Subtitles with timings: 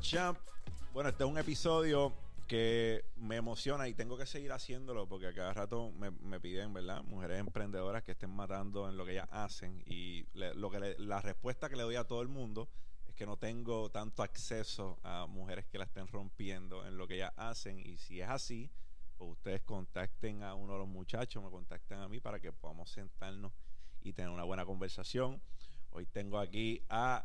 [0.00, 0.38] Champ.
[0.92, 2.12] Bueno, este es un episodio
[2.46, 6.72] que me emociona y tengo que seguir haciéndolo porque a cada rato me, me piden,
[6.72, 7.02] ¿verdad?
[7.04, 11.68] Mujeres emprendedoras que estén matando en lo que ellas hacen y lo que la respuesta
[11.68, 12.68] que le doy a todo el mundo
[13.08, 17.14] es que no tengo tanto acceso a mujeres que la estén rompiendo en lo que
[17.16, 18.70] ellas hacen y si es así,
[19.16, 22.90] pues ustedes contacten a uno de los muchachos, me contacten a mí para que podamos
[22.90, 23.52] sentarnos
[24.02, 25.40] y tener una buena conversación.
[25.90, 27.24] Hoy tengo aquí a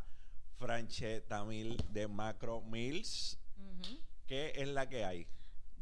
[0.58, 3.38] Francheta Mil de Macro Mills.
[3.58, 4.00] Ujú.
[4.26, 5.28] ¿Qué es la que hay?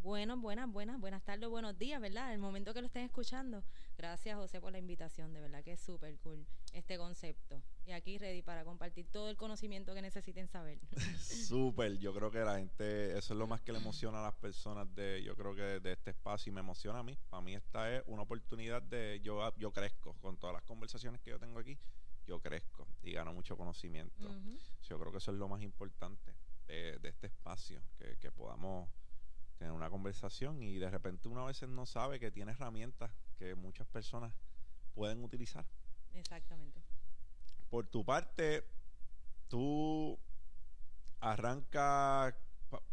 [0.06, 2.32] Bueno, buenas, buenas, buenas tardes, buenos días, ¿verdad?
[2.32, 3.64] El momento que lo estén escuchando.
[3.98, 7.64] Gracias, José, por la invitación, de verdad que es súper cool este concepto.
[7.88, 10.78] Y aquí ready para compartir todo el conocimiento que necesiten saber.
[11.20, 14.36] Súper, yo creo que la gente, eso es lo más que le emociona a las
[14.36, 17.18] personas de, yo creo que de este espacio y me emociona a mí.
[17.32, 21.32] Para mí esta es una oportunidad de, yo, yo crezco con todas las conversaciones que
[21.32, 21.80] yo tengo aquí,
[22.26, 24.28] yo crezco y gano mucho conocimiento.
[24.84, 26.36] Yo creo que eso es lo más importante
[26.68, 28.90] de, de este espacio, que, que podamos
[29.58, 33.56] tener una conversación y de repente uno a veces no sabe que tiene herramientas que
[33.56, 34.34] muchas personas
[34.94, 35.66] pueden utilizar.
[36.14, 36.82] Exactamente.
[37.70, 38.66] Por tu parte,
[39.48, 40.18] tú
[41.20, 42.36] arranca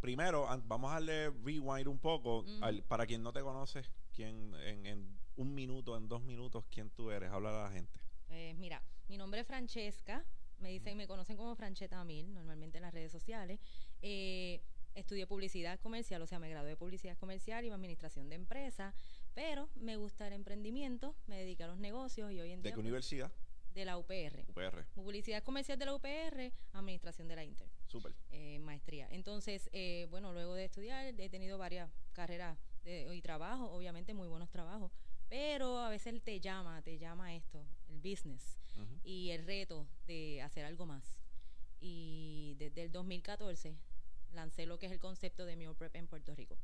[0.00, 2.44] primero, vamos a darle rewind un poco.
[2.62, 3.82] Al- para quien no te conoce,
[4.14, 8.00] quién, en, en un minuto, en dos minutos, quién tú eres, habla a la gente.
[8.28, 10.24] Pues mira, mi nombre es Francesca,
[10.58, 13.60] me dicen, me conocen como Francheta Mil, normalmente en las redes sociales.
[14.00, 14.62] Eh,
[14.94, 18.94] estudié publicidad comercial, o sea, me gradué de publicidad comercial y administración de empresas,
[19.34, 22.72] pero me gusta el emprendimiento, me dediqué a los negocios y hoy en ¿De día
[22.72, 23.30] qué pues, universidad?
[23.74, 24.46] de la UPR.
[24.48, 24.86] UPR.
[24.94, 28.14] Publicidad comercial de la UPR, administración de la Inter, Súper.
[28.30, 29.08] eh, maestría.
[29.10, 34.28] Entonces, eh, bueno, luego de estudiar he tenido varias carreras de, y trabajos, obviamente muy
[34.28, 34.90] buenos trabajos,
[35.28, 37.66] pero a veces te llama, te llama esto,
[38.02, 38.58] business
[39.04, 41.18] y el reto de hacer algo más.
[41.80, 43.76] Y desde el 2014
[44.32, 46.56] lancé lo que es el concepto de Meal Prep en Puerto Rico.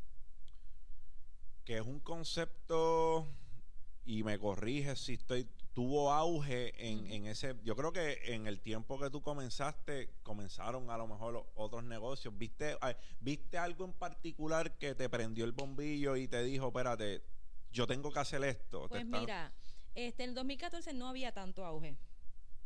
[1.65, 3.26] Que es un concepto,
[4.04, 8.60] y me corriges si estoy, tuvo auge en, en ese, yo creo que en el
[8.60, 12.37] tiempo que tú comenzaste, comenzaron a lo mejor los otros negocios.
[12.38, 17.22] ¿Viste, ay, ¿Viste algo en particular que te prendió el bombillo y te dijo, espérate,
[17.70, 18.88] yo tengo que hacer esto?
[18.88, 19.53] Pues mira,
[20.07, 21.97] este, en el 2014 no había tanto auge,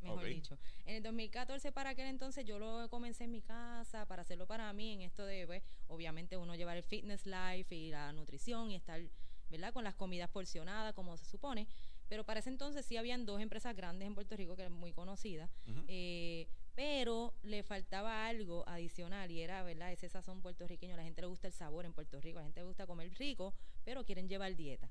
[0.03, 0.59] mejor dicho.
[0.85, 4.71] En el 2014 para aquel entonces yo lo comencé en mi casa para hacerlo para
[4.75, 8.77] mí en esto de, pues, obviamente uno llevar el fitness life y la nutrición y
[8.77, 9.01] estar,
[9.49, 9.73] ¿verdad?
[9.73, 11.67] Con las comidas porcionadas como se supone.
[12.11, 14.93] Pero para ese entonces sí habían dos empresas grandes en Puerto Rico que eran muy
[14.93, 15.51] conocidas.
[15.89, 19.91] Eh, pero le faltaba algo adicional y era, ¿verdad?
[19.93, 20.93] Ese sazón puertorriqueño.
[20.93, 22.87] A la gente le gusta el sabor en Puerto Rico, a la gente le gusta
[22.87, 23.55] comer rico,
[23.85, 24.91] pero quieren llevar dieta.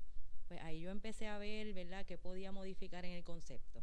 [0.52, 3.82] Pues ahí yo empecé a ver, ¿verdad?, qué podía modificar en el concepto.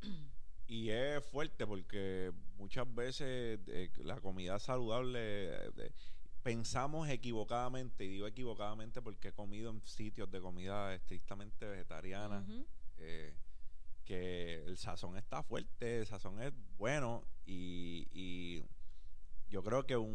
[0.68, 5.92] Y es fuerte porque muchas veces eh, la comida saludable eh, de-
[6.42, 12.44] pensamos equivocadamente, y digo equivocadamente porque he comido en sitios de comida estrictamente vegetariana,
[12.96, 13.34] eh,
[14.06, 18.64] que el sazón está fuerte, el sazón es bueno y, y
[19.48, 20.08] yo creo que un,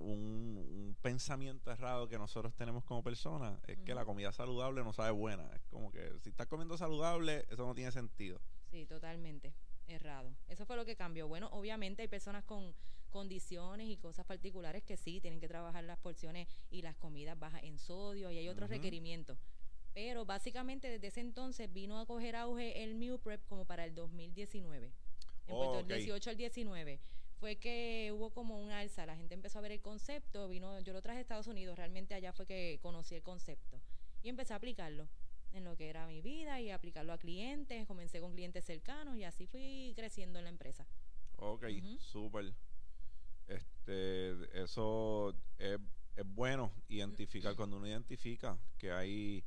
[0.00, 4.92] un- un pensamiento errado que nosotros tenemos como personas es que la comida saludable no
[4.92, 5.48] sabe buena.
[5.54, 8.40] Es como que si estás comiendo saludable, eso no tiene sentido.
[8.70, 9.52] Sí, totalmente.
[9.86, 10.34] Errado.
[10.48, 11.28] Eso fue lo que cambió.
[11.28, 12.74] Bueno, obviamente hay personas con
[13.10, 17.62] condiciones y cosas particulares que sí tienen que trabajar las porciones y las comidas bajas
[17.62, 19.38] en sodio y hay otros requerimientos.
[19.94, 23.94] Pero básicamente desde ese entonces vino a coger auge el Meal Prep como para el
[23.94, 24.86] 2019.
[24.86, 24.92] En
[25.54, 25.86] Oh, Puerto ok.
[25.86, 27.00] del 18 al 19
[27.38, 30.92] fue que hubo como un alza, la gente empezó a ver el concepto, vino, yo
[30.92, 33.80] lo traje a Estados Unidos, realmente allá fue que conocí el concepto
[34.22, 35.08] y empecé a aplicarlo
[35.52, 39.24] en lo que era mi vida y aplicarlo a clientes, comencé con clientes cercanos y
[39.24, 40.86] así fui creciendo en la empresa.
[41.36, 41.98] Ok, Ujú.
[41.98, 42.54] súper.
[43.46, 45.78] Este, eso es,
[46.16, 49.44] es bueno identificar cuando uno identifica que hay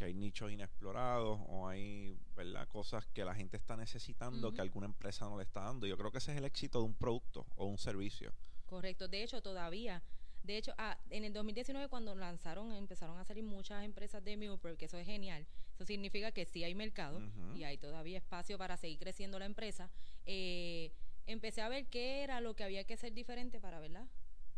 [0.00, 2.66] que hay nichos inexplorados o hay, ¿verdad?
[2.68, 5.86] Cosas que la gente está necesitando que alguna empresa no le está dando.
[5.86, 8.32] Yo creo que ese es el éxito de un producto o un servicio.
[8.64, 10.02] Correcto, de hecho todavía,
[10.42, 14.78] de hecho ah, en el 2019 cuando lanzaron, empezaron a salir muchas empresas de Prep,
[14.78, 17.20] que eso es genial, eso significa que sí hay mercado
[17.54, 19.90] y hay todavía espacio para seguir creciendo la empresa.
[20.24, 20.92] Eh,
[21.26, 24.06] empecé a ver qué era lo que había que hacer diferente para, ¿verdad?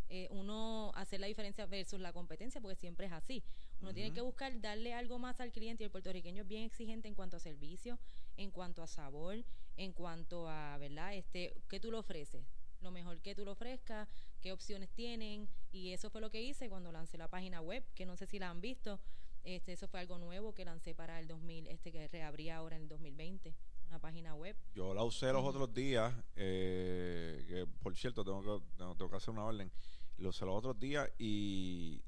[0.08, 3.42] Eh, uno hacer la diferencia versus la competencia, porque siempre es así.
[3.82, 7.08] Uno tiene que buscar darle algo más al cliente y el puertorriqueño es bien exigente
[7.08, 7.98] en cuanto a servicio,
[8.36, 9.44] en cuanto a sabor,
[9.76, 11.14] en cuanto a, ¿verdad?
[11.14, 12.44] Este, ¿qué tú le ofreces?
[12.80, 14.08] Lo mejor que tú le ofrezcas,
[14.40, 18.06] qué opciones tienen y eso fue lo que hice cuando lancé la página web, que
[18.06, 19.00] no sé si la han visto.
[19.44, 22.82] Este, eso fue algo nuevo que lancé para el 2000, este que reabrí ahora en
[22.82, 24.56] el 2020, una una página web.
[24.74, 29.30] Yo la usé los otros días, eh, que por cierto tengo que, tengo, que hacer
[29.30, 29.70] una orden.
[30.18, 32.00] Lo usé los otros días y,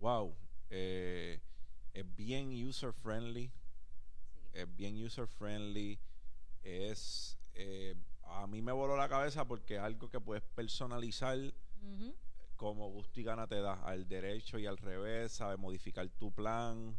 [0.00, 0.36] wow,
[0.76, 1.40] eh,
[1.92, 3.52] es bien user friendly.
[4.52, 5.98] Es bien user friendly.
[6.62, 7.94] Es, eh,
[8.24, 11.38] a mí me voló la cabeza porque es algo que puedes personalizar
[12.56, 16.96] como gusto y gana te da al derecho y al revés, sabe modificar tu plan,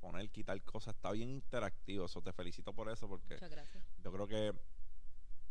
[0.00, 3.38] poner, quitar cosas, está bien interactivo, eso te felicito por eso porque
[4.02, 4.52] yo creo que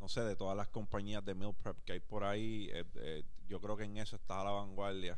[0.02, 3.24] no sé, de todas las compañías de meal prep que hay por ahí, eh, eh,
[3.48, 5.18] yo creo que en eso está a la vanguardia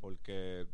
[0.00, 0.66] porque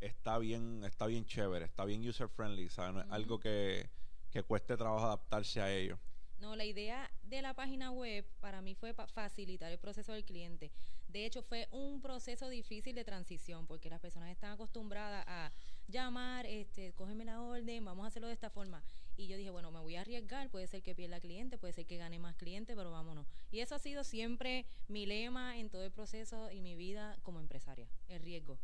[0.00, 3.04] está bien, está bien chévere, está bien user friendly, ¿sabes?
[3.10, 3.90] algo que,
[4.30, 5.98] que cueste trabajo adaptarse a ello.
[6.40, 10.70] No, la idea de la página web para mí fue facilitar el proceso del cliente.
[11.08, 15.50] De hecho, fue un proceso difícil de transición porque las personas están acostumbradas a
[15.88, 18.84] llamar, este, cógeme la orden, vamos a hacerlo de esta forma.
[19.16, 21.86] Y yo dije, bueno, me voy a arriesgar, puede ser que pierda cliente, puede ser
[21.86, 23.26] que gane más cliente, pero vámonos.
[23.50, 27.40] Y eso ha sido siempre mi lema en todo el proceso y mi vida como
[27.40, 28.60] empresaria, el riesgo.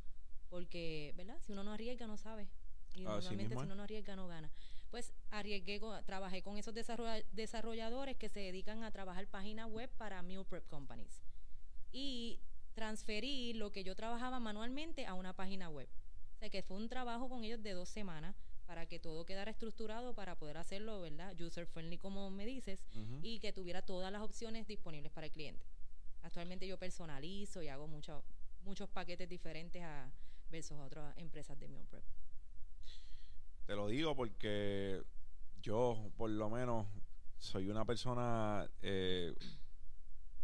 [0.54, 1.36] Porque, ¿verdad?
[1.40, 2.48] Si uno no arriesga, no sabe.
[2.94, 4.52] Y normalmente si uno no arriesga, no gana
[4.94, 6.72] pues arriesgué, trabajé con esos
[7.32, 11.20] desarrolladores que se dedican a trabajar páginas web para meal prep companies.
[11.90, 12.38] Y
[12.74, 15.88] transferí lo que yo trabajaba manualmente a una página web.
[16.36, 18.36] O sea que fue un trabajo con ellos de dos semanas
[18.66, 21.34] para que todo quedara estructurado para poder hacerlo, ¿verdad?
[21.40, 22.84] User friendly como me dices
[23.20, 25.66] y que tuviera todas las opciones disponibles para el cliente.
[26.22, 28.22] Actualmente yo personalizo y hago muchos
[28.62, 30.08] muchos paquetes diferentes a
[30.50, 32.04] versus otras empresas de meal prep.
[33.66, 35.02] Te lo digo porque
[35.62, 36.86] yo, por lo menos,
[37.38, 39.34] soy una persona eh,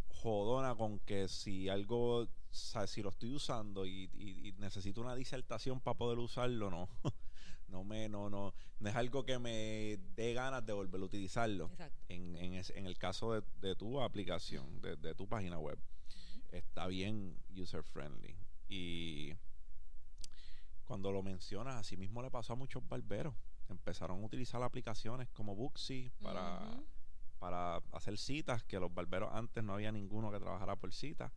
[0.07, 6.19] jodona con que si algo, si lo estoy usando y, necesito una disertación para poder
[6.19, 6.89] usarlo, no.
[7.67, 11.71] no me, no, no, no es algo que me dé ganas de volver a utilizarlo.
[12.09, 15.79] En, en, en, el caso de, de tu aplicación, de, de, tu página web,
[16.51, 18.35] está bien user friendly.
[18.67, 19.33] Y
[20.91, 23.33] cuando lo mencionas, así mismo le pasó a muchos barberos.
[23.69, 26.83] Empezaron a utilizar aplicaciones como Booksy para,
[27.39, 31.31] para hacer citas, que los barberos antes no había ninguno que trabajara por cita.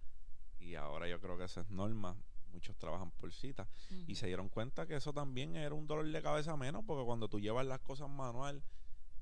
[0.58, 2.16] Y ahora yo creo que esa es norma.
[2.50, 3.68] Muchos trabajan por cita.
[4.08, 7.28] Y se dieron cuenta que eso también era un dolor de cabeza menos, porque cuando
[7.28, 8.60] tú llevas las cosas manual,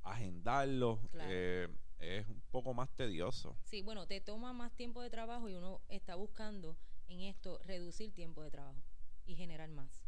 [0.02, 1.68] agendarlo, eh,
[1.98, 3.54] es un poco más tedioso.
[3.64, 8.14] Sí, bueno, te toma más tiempo de trabajo y uno está buscando en esto reducir
[8.14, 8.82] tiempo de trabajo
[9.26, 10.02] y generar más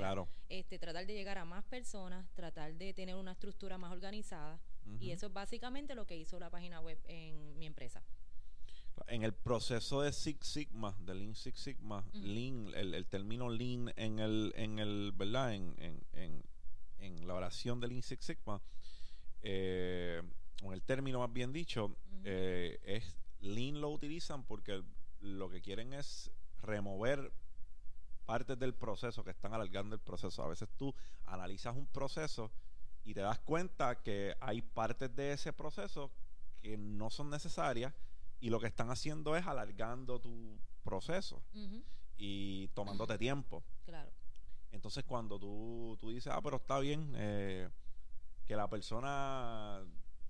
[0.00, 0.28] claro.
[0.48, 4.60] este, tratar de llegar a más personas, tratar de tener una estructura más organizada.
[4.98, 8.02] Y eso es básicamente lo que hizo la página web en mi empresa.
[9.06, 14.18] En el proceso de Six Sigma, de Lean Six Sigma, Lean, el, término Lean en
[14.18, 15.54] el, en el, ¿verdad?
[15.54, 15.74] En,
[16.12, 16.42] en,
[16.98, 18.60] en, la oración de Lean Six Sigma,
[19.42, 20.22] eh,
[20.62, 24.82] o el término más bien dicho, eh, es Lean lo utilizan porque
[25.20, 26.30] lo que quieren es
[26.62, 27.32] remover
[28.26, 30.42] partes del proceso que están alargando el proceso.
[30.42, 30.94] A veces tú
[31.26, 32.50] analizas un proceso
[33.04, 36.10] y te das cuenta que hay partes de ese proceso
[36.60, 37.94] que no son necesarias
[38.40, 41.42] y lo que están haciendo es alargando tu proceso
[42.16, 43.62] y tomándote tiempo.
[43.84, 44.10] Claro.
[44.72, 47.68] Entonces cuando tú, tú dices, ah, pero está bien eh,
[48.46, 49.82] que la persona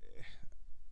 [0.02, 0.22] eh,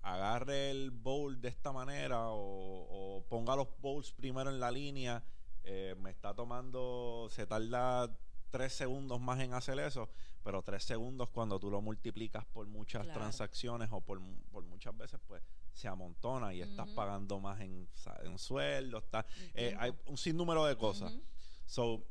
[0.03, 5.25] agarre el bowl de esta manera o, o ponga los bowls primero en la línea
[5.71, 8.11] eh, me está tomando, se tarda
[8.51, 10.09] tres segundos más en hacer eso,
[10.43, 15.43] pero tres segundos cuando tú lo multiplicas por muchas transacciones o por, muchas veces, pues
[15.75, 17.87] se amontona y estás pagando más en,
[18.23, 21.13] en sueldo, está, eh, hay un sinnúmero de cosas.
[21.67, 22.03] So,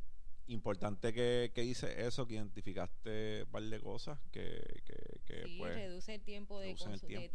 [0.47, 4.81] importante que, que hice eso, que identificaste un par de cosas que,
[5.25, 6.75] que, sí, pues, reduce el tiempo, de,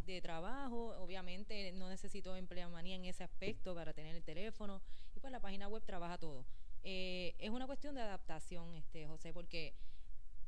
[0.07, 0.95] De, trabajo.
[0.99, 4.83] Obviamente no necesito empleamanía en ese aspecto para tener el teléfono
[5.23, 6.45] pues la página web trabaja todo.
[6.83, 9.75] Eh, es una cuestión de adaptación, este José, porque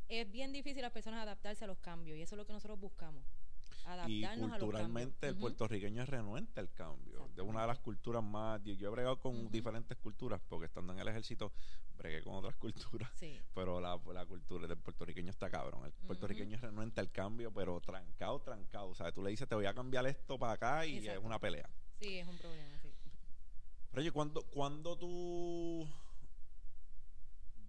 [0.09, 2.53] es bien difícil a las personas adaptarse a los cambios y eso es lo que
[2.53, 3.25] nosotros buscamos.
[3.85, 7.29] Adaptarnos y culturalmente el puertorriqueño es renuente al cambio.
[7.35, 8.63] De una de las culturas más.
[8.65, 11.53] Yo, he bregado con diferentes culturas porque estando en el ejército
[11.97, 13.11] bregué con otras culturas.
[13.55, 15.85] Pero la, la, cultura del puertorriqueño está cabrón.
[15.85, 18.89] El puertorriqueño es renuente al cambio, pero trancado, trancado.
[18.89, 21.39] O sea, tú le dices, te voy a cambiar esto para acá y es una
[21.39, 21.69] pelea.
[22.01, 22.91] Sí, es un problema, sí.
[23.97, 25.89] Oye, cuando, cuando tú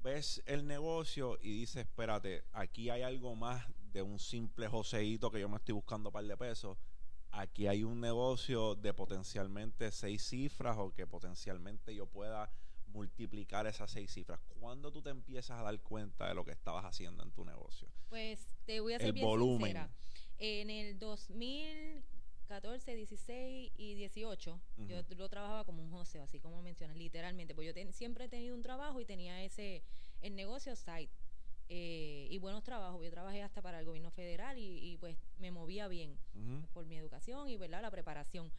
[0.02, 5.40] ves el negocio y dices, espérate, aquí hay algo más de un simple joseíto que
[5.40, 6.78] yo me estoy buscando un par de pesos,
[7.32, 12.52] aquí hay un negocio de potencialmente seis cifras o que potencialmente yo pueda
[12.88, 14.42] multiplicar esas seis cifras.
[14.60, 17.88] ¿Cuándo tú te empiezas a dar cuenta de lo que estabas haciendo en tu negocio?
[18.10, 19.26] Pues te voy a ser bien
[19.60, 19.90] sincera.
[20.40, 24.60] En el 2014, 16 y 18,
[24.90, 27.56] yo lo trabajaba como un joseo, así como mencionas, literalmente.
[27.56, 29.84] Pues yo ten- siempre he tenido un trabajo y tenía ese,
[30.22, 31.10] el negocio site.
[31.70, 33.04] Eh, y buenos trabajos.
[33.04, 36.18] Yo trabajé hasta para el gobierno federal y, y, pues me movía bien
[36.74, 38.52] por mi educación y verdad la preparación.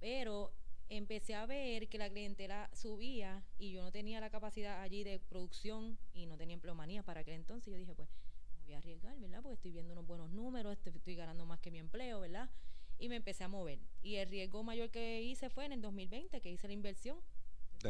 [0.00, 0.52] Pero
[0.88, 5.18] empecé a ver que la clientela subía y yo no tenía la capacidad allí de
[5.18, 7.72] producción y no tenía empleomanía para aquel entonces.
[7.72, 8.08] Yo dije, pues
[8.54, 9.40] me voy a arriesgar, ¿verdad?
[9.42, 12.50] Porque estoy viendo unos buenos números, estoy, estoy ganando más que mi empleo, ¿verdad?
[12.98, 13.80] Y me empecé a mover.
[14.02, 17.18] Y el riesgo mayor que hice fue en el 2020, que hice la inversión.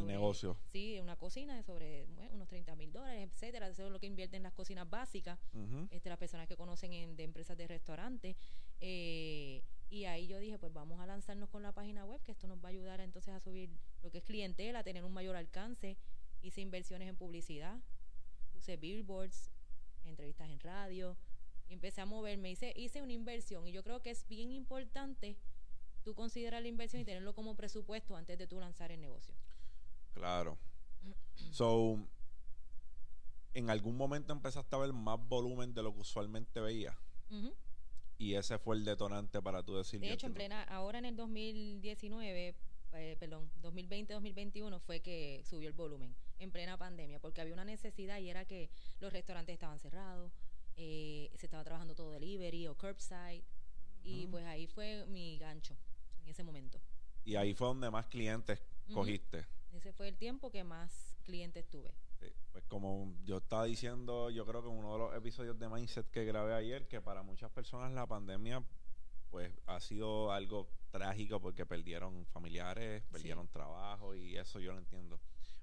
[0.00, 0.56] Del negocio.
[0.72, 3.68] Sí, una cocina de sobre bueno, unos 30 mil dólares, etcétera.
[3.68, 5.38] Eso es lo que invierten las cocinas básicas
[5.90, 8.36] este, las personas que conocen en- de empresas de restaurantes.
[8.80, 12.48] eh, y ahí yo dije, pues vamos a lanzarnos con la página web, que esto
[12.48, 13.70] nos va a ayudar entonces a subir
[14.02, 15.96] lo que es clientela, a tener un mayor alcance.
[16.42, 17.78] Hice inversiones en publicidad,
[18.52, 19.50] puse billboards,
[20.04, 21.16] entrevistas en radio,
[21.68, 22.50] y empecé a moverme.
[22.50, 25.36] Hice, hice una inversión y yo creo que es bien importante
[26.02, 29.34] tú considerar la inversión y tenerlo como presupuesto antes de tú lanzar el negocio.
[30.14, 30.58] Claro.
[31.50, 31.98] So,
[33.52, 36.96] en algún momento empezaste a ver más volumen de lo que usualmente veías.
[37.30, 37.54] Ujú.
[38.18, 40.00] Y ese fue el detonante para tú decir.
[40.00, 42.54] De hecho, en plena, ahora en el 2019,
[42.94, 48.18] eh, perdón, 2020-2021 fue que subió el volumen, en plena pandemia, porque había una necesidad
[48.18, 50.32] y era que los restaurantes estaban cerrados,
[50.76, 53.44] eh, se estaba trabajando todo delivery o curbside,
[54.04, 55.76] y pues ahí fue mi gancho
[56.22, 56.78] en ese momento.
[57.24, 58.60] Y ahí fue donde más clientes
[58.92, 59.46] cogiste.
[59.74, 61.92] Ese fue el tiempo que más clientes tuve.
[62.20, 65.68] Sí, Pues como yo estaba diciendo, yo creo que en uno de los episodios de
[65.68, 68.62] Mindset que grabé ayer, que para muchas personas la pandemia
[69.30, 75.18] pues ha sido algo trágico porque perdieron familiares, perdieron trabajo y eso yo lo entiendo.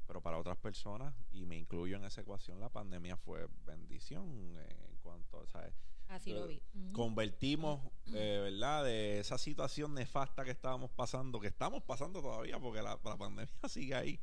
[0.06, 4.98] Pero para otras personas, y me incluyo en esa ecuación, la pandemia fue bendición en
[5.02, 5.74] cuanto, ¿sabes?
[6.12, 6.62] Así lo vi.
[6.92, 8.84] Convertimos, eh, ¿verdad?
[8.84, 13.50] De esa situación nefasta que estábamos pasando, que estamos pasando todavía porque la, la pandemia
[13.70, 14.20] sigue ahí.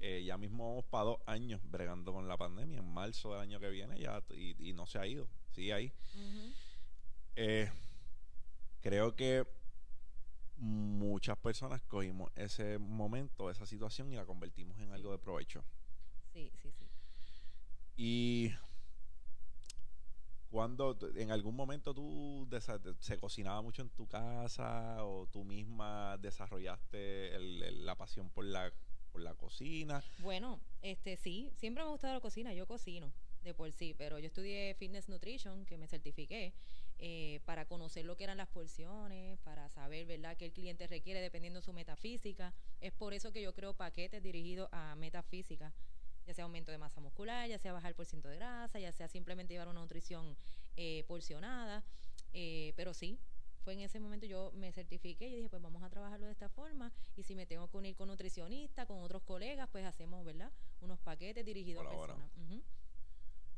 [0.00, 2.78] Eh, ya mismo vamos para dos años bregando con la pandemia.
[2.78, 5.28] En marzo del año que viene ya y, y no se ha ido.
[5.52, 5.92] Sigue ahí.
[7.36, 7.70] Eh,
[8.80, 9.46] creo que
[10.56, 15.64] muchas personas cogimos ese momento, esa situación y la convertimos en algo de provecho.
[16.32, 16.86] Sí, sí, sí.
[17.96, 18.52] Y
[20.54, 22.48] cuando en algún momento tú
[23.00, 28.72] se cocinaba mucho en tu casa o tú misma desarrollaste el- la pasión por la
[29.10, 30.02] por la cocina.
[30.20, 34.18] Bueno, este sí, siempre me ha gustado la cocina, yo cocino de por sí, pero
[34.18, 36.52] yo estudié Fitness Nutrition, que me certifiqué,
[36.98, 41.20] eh, para conocer lo que eran las porciones, para saber, ¿verdad?, qué el cliente requiere
[41.20, 42.54] dependiendo de su metafísica.
[42.80, 45.72] Es por eso que yo creo paquetes dirigidos a metafísica,
[46.26, 49.08] ya sea aumento de masa muscular, ya sea bajar por ciento de grasa, ya sea
[49.08, 50.36] simplemente llevar una nutrición
[50.76, 51.84] eh, porcionada,
[52.32, 53.18] eh, pero sí.
[53.62, 56.50] Fue en ese momento yo me certifiqué y dije, pues vamos a trabajarlo de esta
[56.50, 56.92] forma.
[57.16, 60.52] Y si me tengo que unir con nutricionista, con otros colegas, pues hacemos, ¿verdad?
[60.82, 62.30] Unos paquetes dirigidos a personas.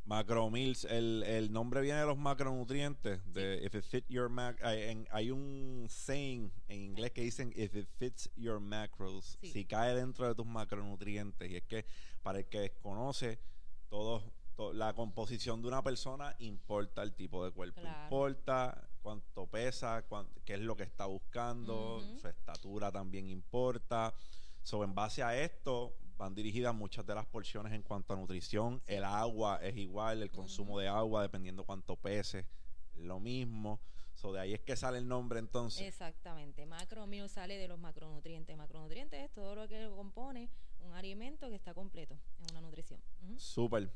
[0.06, 4.82] Macromills, el, el nombre viene de los macronutrientes, de if it fit your mac, hay,
[4.90, 9.50] en- hay un saying en inglés que dicen if it fits your macros, Sí.
[9.50, 11.84] si cae dentro de tus macronutrientes, y es que
[12.22, 13.40] para el que desconoce,
[13.88, 14.22] todo,
[14.54, 18.04] to- la composición de una persona importa el tipo de cuerpo, Claro.
[18.04, 22.18] importa cuánto pesa, cuán- qué es lo que está buscando, Ujú.
[22.20, 24.14] su estatura también importa.
[24.62, 28.82] So, en base a esto, van dirigidas muchas de las porciones en cuanto a nutrición.
[28.86, 32.46] El agua es igual, el consumo de agua, dependiendo cuánto pese,
[32.94, 33.80] lo mismo.
[34.14, 35.86] So, de ahí es que sale el nombre entonces.
[35.86, 36.64] Exactamente.
[36.64, 38.56] Macro mío sale de los macronutrientes.
[38.56, 40.48] Macronutrientes es todo lo que compone
[40.80, 43.00] un alimento que está completo en una nutrición.
[43.22, 43.90] Ujú, Súper.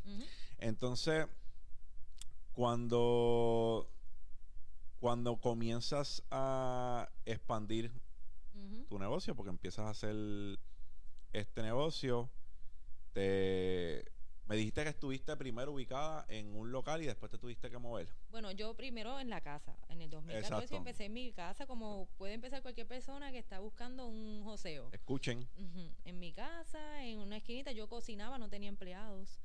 [0.59, 1.27] Entonces,
[2.53, 3.89] cuando,
[4.99, 7.91] cuando comienzas a expandir
[8.89, 10.15] tu negocio, porque empiezas a hacer
[11.33, 12.31] este negocio,
[13.13, 14.11] te
[14.51, 18.09] me dijiste que estuviste primero ubicada en un local y después te tuviste que mover.
[18.31, 20.77] Bueno, yo primero en la casa, en el 2014 Exacto.
[20.77, 24.89] empecé en mi casa como puede empezar cualquier persona que está buscando un joseo.
[24.91, 25.49] Escuchen.
[26.05, 29.39] En mi casa, en una esquinita, yo cocinaba, no tenía empleados.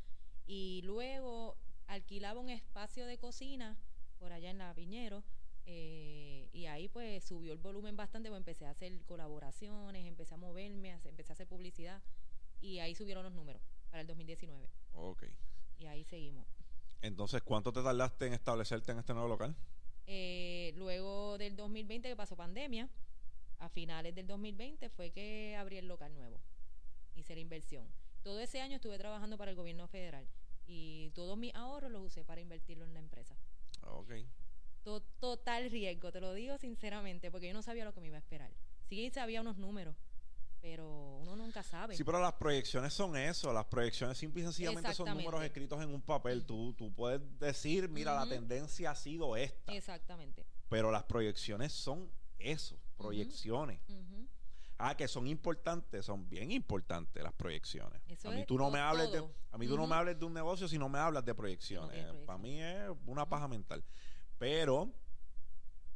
[0.47, 3.77] Y luego alquilaba un espacio de cocina
[4.17, 5.23] por allá en la Piñero.
[5.65, 10.37] Eh, y ahí pues subió el volumen bastante, pues empecé a hacer colaboraciones, empecé a
[10.37, 12.01] moverme, a hacer- empecé a hacer publicidad.
[12.61, 14.69] Y ahí subieron los números para el 2019.
[14.93, 15.23] Ok.
[15.77, 16.47] Y ahí seguimos.
[17.01, 19.55] Entonces, ¿cuánto te tardaste en establecerte en este nuevo local?
[20.07, 22.89] Eh, luego del 2020 que pasó pandemia,
[23.59, 26.39] a finales del 2020 fue que abrí el local nuevo.
[27.15, 27.87] Hice la inversión.
[28.23, 30.27] Todo ese año estuve trabajando para el gobierno federal
[30.67, 33.35] y todos mis ahorros los usé para invertirlo en la empresa.
[33.83, 34.11] Ok.
[35.19, 38.19] Total riesgo, te lo digo sinceramente, porque yo no sabía lo que me iba a
[38.19, 38.51] esperar.
[38.87, 39.95] Sí sabía unos números,
[40.61, 41.95] pero uno nunca sabe.
[41.95, 43.51] Sí, pero las proyecciones son eso.
[43.51, 46.45] Las proyecciones simple y sencillamente son números escritos en un papel.
[46.45, 49.73] Tú, tú puedes decir, mira, la tendencia ha sido esta.
[49.73, 50.45] Exactamente.
[50.69, 53.79] Pero las proyecciones son eso, proyecciones.
[54.77, 58.01] Ah, que son importantes, son bien importantes las proyecciones.
[58.25, 60.33] a mí tú no me hables de, a mí tú no me hables de un
[60.33, 62.05] negocio si no me hablas de proyecciones.
[62.25, 63.83] Para mí es una paja mental.
[64.37, 64.91] Pero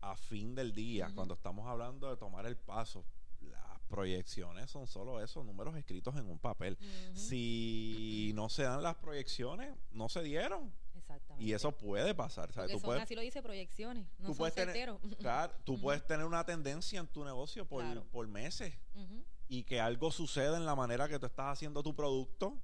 [0.01, 3.05] a fin del día, cuando estamos hablando de tomar el paso,
[3.41, 6.77] las proyecciones son solo esos números escritos en un papel.
[7.13, 10.72] Si no se dan las proyecciones, no se dieron.
[10.96, 11.43] Exactamente.
[11.43, 12.51] Y eso puede pasar.
[12.51, 12.72] ¿sabes?
[12.72, 14.08] Tú puedes, así lo dice proyecciones.
[14.19, 18.27] No tú puedes tener, claro, tú puedes tener una tendencia en tu negocio por, por
[18.27, 18.74] meses
[19.48, 22.58] y que algo suceda en la manera que tú estás haciendo tu producto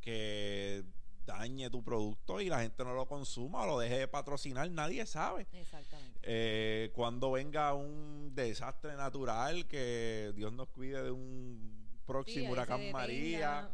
[0.00, 0.84] que
[1.24, 5.06] dañe tu producto y la gente no lo consuma o lo deje de patrocinar, nadie
[5.06, 5.46] sabe.
[5.52, 6.20] Exactamente.
[6.22, 13.70] Eh, cuando venga un desastre natural, que Dios nos cuide de un próximo huracán María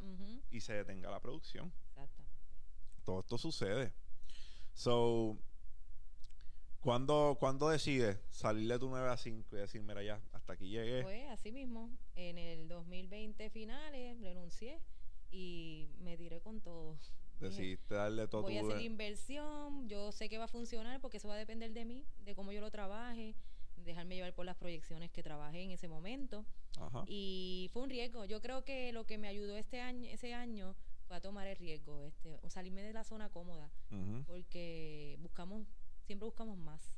[0.51, 1.73] y se detenga la producción.
[1.91, 2.37] Exactamente.
[3.05, 3.93] Todo esto sucede.
[4.75, 5.37] So,
[6.81, 10.69] ¿cuándo, ¿cuándo decides salir de tu 9 a 5 y decir, mira, ya, hasta aquí
[10.69, 11.03] llegué?
[11.03, 14.81] Pues así mismo, en el 2020 finales renuncié
[15.31, 16.97] y me tiré con todo.
[17.41, 21.29] Decidiste darle todo Voy a hacer inversión, yo sé que va a funcionar porque eso
[21.29, 23.35] va a depender de mí, de cómo yo lo trabaje,
[23.77, 26.45] dejarme llevar por las proyecciones que trabajé en ese momento.
[27.07, 28.25] Y fue un riesgo.
[28.25, 30.77] Yo creo que lo que me ayudó este año, ese año
[31.07, 33.71] fue a tomar el riesgo, este, o salirme de la zona cómoda,
[34.27, 35.67] porque buscamos,
[36.05, 36.91] siempre buscamos más.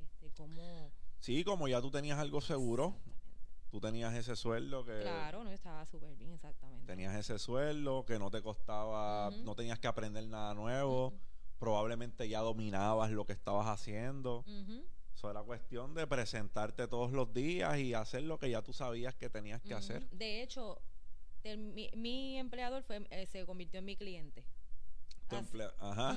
[0.00, 0.90] Este, como
[1.24, 2.94] Sí, como ya tú tenías algo seguro,
[3.74, 5.00] tú tenías ese sueldo que...
[5.00, 6.86] Claro, no, estaba súper bien, exactamente.
[6.86, 11.12] Tenías ese sueldo que no te costaba, no tenías que aprender nada nuevo,
[11.58, 14.44] probablemente ya dominabas lo que estabas haciendo.
[15.12, 19.16] Eso era cuestión de presentarte todos los días y hacer lo que ya tú sabías
[19.16, 20.08] que tenías que hacer.
[20.10, 20.80] De hecho,
[21.42, 24.44] mi, empleador fue, eh, se convirtió en mi cliente.
[25.80, 26.16] Ajá.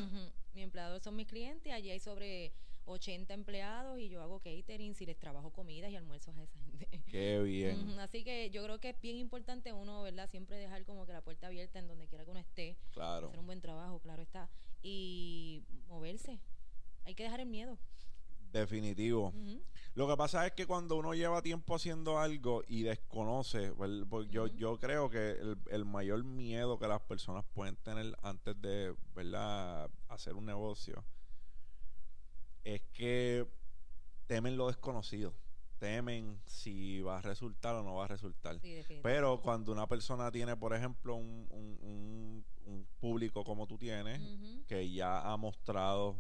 [0.54, 2.54] Mi empleador son mis clientes, allí hay sobre
[2.88, 6.88] 80 empleados y yo hago catering, si les trabajo comidas y almuerzos a esa gente.
[7.12, 8.00] Qué bien.
[8.00, 10.30] Así que yo creo que es bien importante uno, ¿verdad?
[10.30, 12.78] Siempre dejar como que la puerta abierta en donde quiera que uno esté.
[12.92, 13.28] Claro.
[13.28, 14.50] Hacer un buen trabajo, claro está.
[14.82, 16.40] Y moverse.
[17.04, 17.78] Hay que dejar el miedo.
[18.52, 19.34] Definitivo.
[19.94, 23.74] Lo que pasa es que cuando uno lleva tiempo haciendo algo y desconoce,
[24.10, 28.60] pues yo, yo creo que el, el, mayor miedo que las personas pueden tener antes
[28.62, 29.90] de ¿verdad?
[30.08, 31.04] hacer un negocio
[32.68, 33.48] es que
[34.28, 35.34] temen lo desconocido.
[35.80, 38.60] Temen si va a resultar o no va a resultar.
[39.02, 42.46] Pero cuando una persona tiene, por ejemplo, un, un,
[43.00, 44.20] público como tú tienes,
[44.68, 46.18] que ya ha mostrado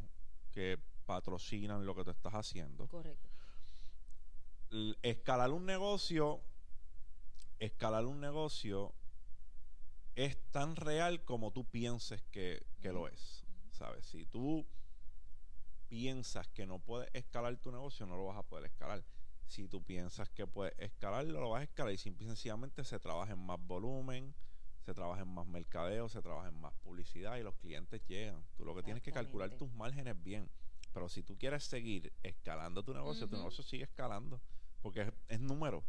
[0.51, 2.87] que patrocinan lo que tú estás haciendo.
[2.87, 3.27] Correcto.
[5.01, 6.39] Escalar un negocio,
[7.59, 8.93] escalar un negocio
[10.15, 13.43] es tan real como tú pienses que, que lo es.
[13.71, 14.05] ¿Sabes?
[14.05, 14.65] Si tú
[15.87, 19.03] piensas que no puedes escalar tu negocio, no lo vas a poder escalar.
[19.45, 22.99] Si tú piensas que puedes escalarlo, lo vas a escalar y simple y sencillamente se
[22.99, 24.35] trabaja en más volumen,
[24.85, 28.43] se trabaja en más mercadeo, se trabaja en más publicidad y los clientes llegan.
[28.55, 30.49] Tú lo que tienes que calcular tus márgenes bien.
[30.93, 34.41] Pero si tú quieres seguir escalando tu negocio, tu negocio sigue escalando
[34.81, 35.83] porque es, es número.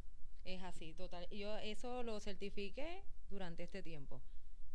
[0.44, 1.28] Es así, total.
[1.30, 4.22] Yo eso lo certifiqué durante este tiempo.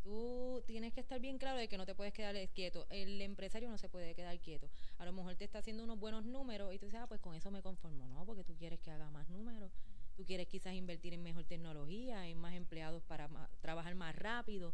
[0.04, 2.86] Tú tienes que estar bien claro de que no te puedes quedar quieto.
[2.90, 4.70] El empresario no se puede quedar quieto.
[4.98, 7.36] A lo mejor te está haciendo unos buenos números y tú dices, ah, pues con
[7.36, 8.06] eso me conformo.
[8.10, 9.72] No, porque tú quieres que haga más números.
[10.18, 13.30] Tú quieres quizás invertir en mejor tecnología, en más empleados para
[13.62, 14.74] trabajar más rápido.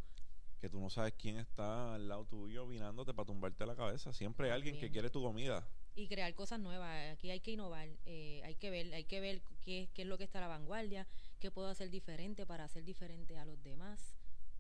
[0.60, 4.12] Que tú no sabes quién está al lado tuyo vinándote para tumbarte la cabeza.
[4.12, 5.64] Siempre hay alguien que quiere tu comida.
[5.96, 7.14] Y crear cosas nuevas.
[7.14, 7.88] Aquí hay que innovar.
[8.08, 10.48] Eh, hay que ver, hay que ver qué, qué es lo que está a la
[10.48, 11.06] vanguardia,
[11.40, 14.19] qué puedo hacer diferente para hacer diferente a los demás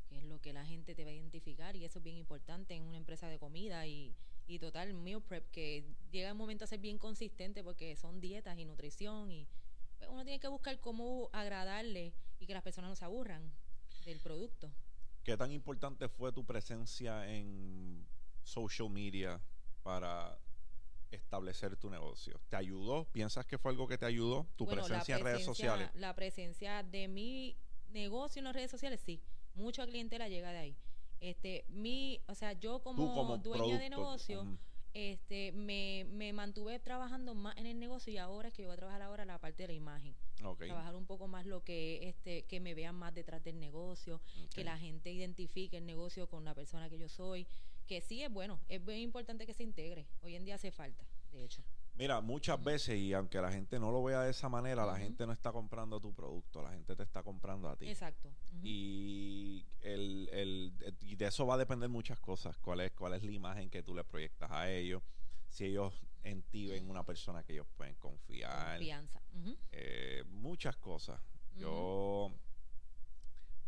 [0.09, 2.73] que es lo que la gente te va a identificar y eso es bien importante
[2.73, 4.15] en una empresa de comida y,
[4.47, 8.57] y total meal prep que llega el momento a ser bien consistente porque son dietas
[8.57, 9.47] y nutrición y
[9.99, 13.53] pues, uno tiene que buscar cómo agradarle y que las personas no se aburran
[14.05, 14.71] del producto.
[15.23, 18.07] ¿Qué tan importante fue tu presencia en
[18.41, 19.39] social media
[19.83, 20.39] para
[21.11, 22.41] establecer tu negocio?
[22.49, 23.05] ¿Te ayudó?
[23.11, 24.47] ¿Piensas que fue algo que te ayudó?
[24.55, 25.91] ¿Tu presencia en redes sociales?
[25.93, 27.55] La presencia de mi
[27.89, 29.21] negocio en las redes sociales, sí
[29.59, 30.77] mucha clientela llega de ahí.
[31.19, 34.47] Este, mi, o sea, yo como, dueña de negocio,
[34.93, 38.73] este, me, me mantuve trabajando más en el negocio y ahora es que yo voy
[38.73, 40.15] a trabajar ahora la parte de la imagen.
[40.67, 44.21] Trabajar un poco más lo que, este, que me vean más detrás del negocio,
[44.55, 47.45] que la gente identifique el negocio con la persona que yo soy,
[47.85, 50.07] que sí es bueno, es muy importante que se integre.
[50.21, 51.63] Hoy en día hace falta, de hecho.
[51.99, 55.27] Mira, muchas veces, y aunque la gente no lo vea de esa manera, la gente
[55.27, 57.89] no está comprando tu producto, la gente te está comprando a ti.
[57.89, 58.31] Exacto.
[58.63, 62.57] Y, el, el, y de eso va a depender muchas cosas.
[62.57, 65.03] ¿Cuál es, ¿Cuál es la imagen que tú le proyectas a ellos?
[65.49, 68.77] Si ellos en ti ven una persona que ellos pueden confiar.
[68.77, 69.21] Confianza.
[69.73, 71.19] Eh, muchas cosas.
[71.53, 72.31] Yo,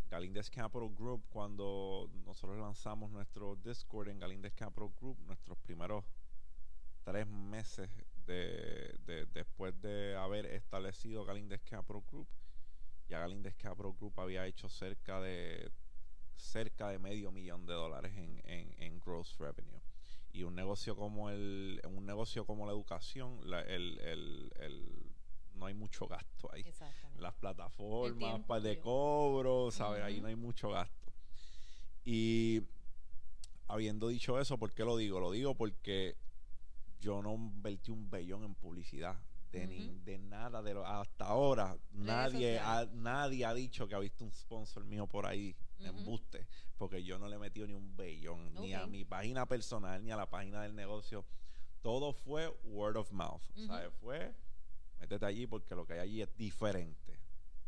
[0.10, 6.06] Galindez Capital Group, cuando nosotros lanzamos nuestro Discord en Galindez Capital Group, nuestros primeros
[7.04, 7.90] tres meses
[8.26, 12.28] de, después de haber establecido Galindez Capital Group,
[13.08, 15.72] ya Galindez Capital Group había hecho cerca de
[16.36, 19.80] cerca de medio millón de dólares en, en, gross revenue.
[20.34, 25.12] Y un negocio como el un negocio como la educación el, el,
[25.54, 26.66] no hay mucho gasto ahí.
[27.20, 31.12] Las plataformas para de cobro sabes ahí no hay mucho gasto.
[32.04, 32.64] Y
[33.68, 35.20] habiendo dicho eso ¿por qué lo digo?
[35.20, 36.16] lo digo porque
[37.02, 39.20] yo no invertí un bellón en publicidad.
[39.52, 39.68] De,
[40.06, 44.32] de nada de lo, hasta ahora nadie ha, nadie ha dicho que ha visto un
[44.32, 48.54] sponsor mío por ahí en embuste porque yo no le he metido ni un bellón
[48.54, 51.26] ni a mi página personal ni a la página del negocio.
[51.82, 53.92] Todo fue word of mouth ¿sabes?
[54.00, 54.34] fue
[55.02, 57.20] métete allí porque lo que hay allí es diferente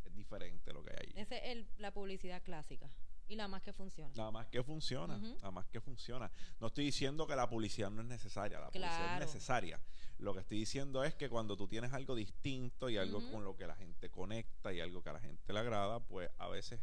[0.06, 1.14] es diferente lo que hay allí.
[1.18, 2.90] Esa es la publicidad clásica
[3.28, 4.14] y la más que funciona.
[4.16, 6.32] Nada más que funciona, nada más que funciona.
[6.60, 9.80] No estoy diciendo que la publicidad no es necesaria, la publicidad es necesaria.
[10.20, 13.56] Lo que estoy diciendo es que cuando tú tienes algo distinto y algo con lo
[13.56, 16.80] que la gente conecta y algo que a la gente le agrada, pues a veces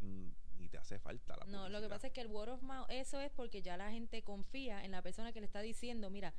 [0.00, 1.62] mm, ni te hace falta la publicidad.
[1.62, 3.90] No, lo que pasa es que el word of mouth, eso es porque ya la
[3.90, 6.34] gente confía en la persona que le está diciendo, mira,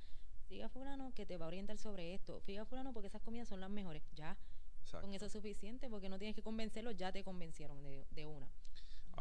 [0.47, 3.61] siga fulano que te va a orientar sobre esto, siga fulano porque esas comidas son
[3.61, 4.37] las mejores, ya.
[4.99, 8.49] Con eso es suficiente porque no tienes que convencerlo, ya te convencieron de, de una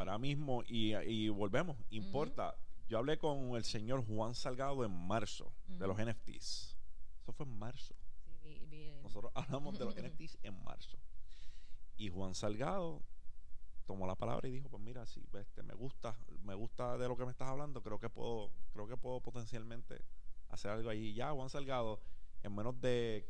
[0.01, 2.57] ahora mismo y, volvemos, importa.
[2.89, 6.77] Yo hablé con el señor Juan Salgado en marzo de los NFTs.
[7.23, 7.95] Eso fue en marzo.
[9.03, 10.99] Nosotros hablamos de los NFTs en marzo.
[11.97, 13.03] Y Juan Salgado
[13.87, 17.17] tomó la palabra y dijo, pues mira, sí, este, me gusta, me gusta de lo
[17.17, 20.05] que me estás hablando, creo que puedo, creo que puedo potencialmente
[20.49, 21.13] hacer algo ahí.
[21.13, 22.01] Ya Juan Salgado,
[22.43, 23.29] en menos de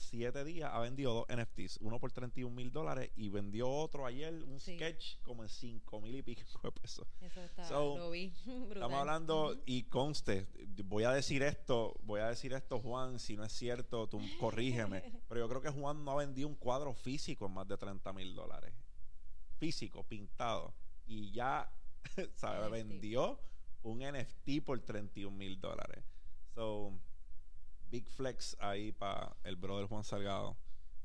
[0.00, 4.32] siete días ha vendido dos NFTs, uno por 31 mil dólares y vendió otro ayer,
[4.44, 7.06] un sketch, como en 5 mil y pico de pesos.
[7.20, 8.32] Eso está, lo vi.
[8.72, 10.48] Estamos hablando y conste,
[10.84, 15.02] voy a decir esto, voy a decir esto Juan, si no es cierto, tú corrígeme,
[15.28, 18.12] pero yo creo que Juan no ha vendido un cuadro físico en más de 30
[18.12, 18.74] mil dólares.
[19.58, 20.74] Físico, pintado.
[21.06, 21.70] Y ya,
[22.34, 22.70] ¿sabes?
[22.70, 23.38] Vendió
[23.82, 26.04] un NFT por 31 mil dólares.
[26.54, 26.98] So,
[27.90, 30.56] big flex ahí para el brother Juan Salgado,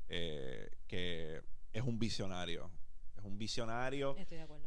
[0.08, 2.70] eh, que es un visionario.
[3.16, 4.14] Es un visionario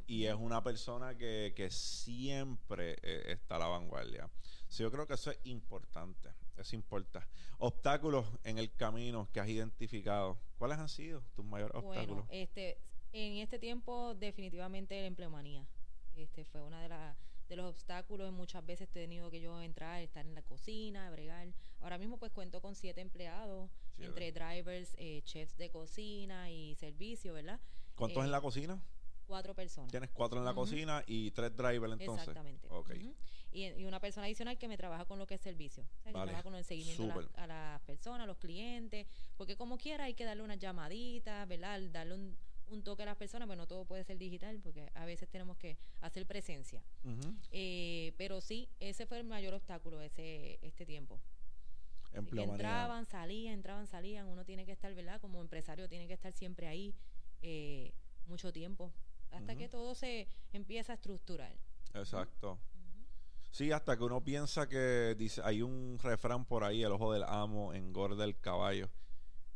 [0.07, 4.29] y es una persona que, siempre eh, está a la vanguardia.
[4.69, 6.29] yo creo que eso es importante.
[6.57, 7.25] Eso importa.
[7.59, 10.37] Obstáculos en el camino que has identificado.
[10.57, 12.25] ¿Cuáles han sido tus mayores obstáculos?
[12.29, 12.77] Este,
[13.13, 15.65] en este tiempo, definitivamente la empleomanía.
[16.15, 17.17] Este fue una de las
[17.49, 18.31] de los obstáculos.
[18.31, 21.47] Muchas veces he tenido que yo entrar, estar en la cocina, bregar.
[21.81, 27.33] Ahora mismo pues cuento con siete empleados, entre drivers, eh, chefs de cocina y servicio,
[27.33, 27.59] ¿verdad?
[27.95, 28.81] ¿Cuántos en la eh, cocina?
[29.25, 29.91] Cuatro personas.
[29.91, 32.27] Tienes cuatro en la cocina y tres drivers entonces.
[32.29, 32.67] Exactamente.
[32.69, 33.13] Okay.
[33.51, 35.83] y, una persona adicional que me trabaja con lo que es servicio.
[35.83, 39.05] O sea, que trabaja con el seguimiento a, las personas, a los clientes.
[39.37, 41.79] Porque como quiera hay que darle unas llamaditas, ¿verdad?
[41.91, 42.37] Darle un,
[42.69, 45.77] un toque a las personas, bueno, todo puede ser digital porque a veces tenemos que
[46.01, 46.83] hacer presencia.
[47.51, 51.19] Eh, pero sí, ese fue el mayor obstáculo ese este tiempo.
[52.13, 54.27] entraban, salían, entraban, salían.
[54.27, 55.19] Uno tiene que estar, ¿verdad?
[55.21, 56.95] Como empresario tiene que estar siempre ahí
[57.41, 57.93] eh,
[58.27, 58.91] mucho tiempo
[59.31, 61.55] hasta que todo se empieza a estructurar.
[61.93, 62.59] Exacto.
[63.51, 67.23] Sí, hasta que uno piensa que dice, hay un refrán por ahí, el ojo del
[67.23, 68.89] amo engorda el caballo.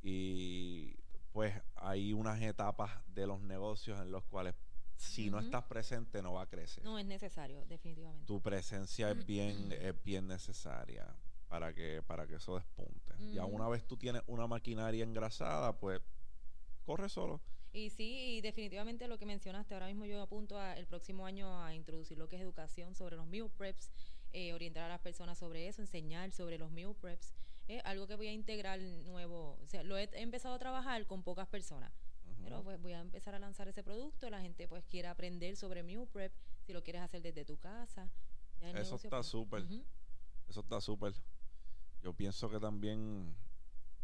[0.02, 0.96] Y
[1.34, 4.56] pues hay unas etapas de los negocios en los cuales
[4.96, 6.84] si no estás presente no va a crecer.
[6.84, 8.26] No es necesario, definitivamente.
[8.26, 11.14] Tu presencia es bien, es bien necesaria
[11.50, 13.14] para que, para que eso despunte.
[13.34, 16.00] Ya una vez tú tienes una maquinaria engrasada, pues
[16.86, 17.42] corre solo.
[17.74, 21.64] Y sí, y definitivamente lo que mencionaste, ahora mismo yo apunto a, el próximo año
[21.64, 23.90] a introducir lo que es educación sobre los meal preps,
[24.32, 27.34] eh, orientar a las personas sobre eso, enseñar sobre los meal preps
[27.68, 29.58] es algo que voy a integrar nuevo.
[29.62, 31.92] O sea, lo he, empezado a trabajar con pocas personas.
[32.44, 34.30] Pero pues voy a empezar a lanzar ese producto.
[34.30, 36.34] La gente pues quiere aprender sobre Meal Prep.
[36.66, 38.10] Si lo quieres hacer desde tu casa.
[38.60, 39.66] Eso está pues, súper.
[40.48, 41.14] Eso está súper.
[42.02, 43.36] Yo pienso que también...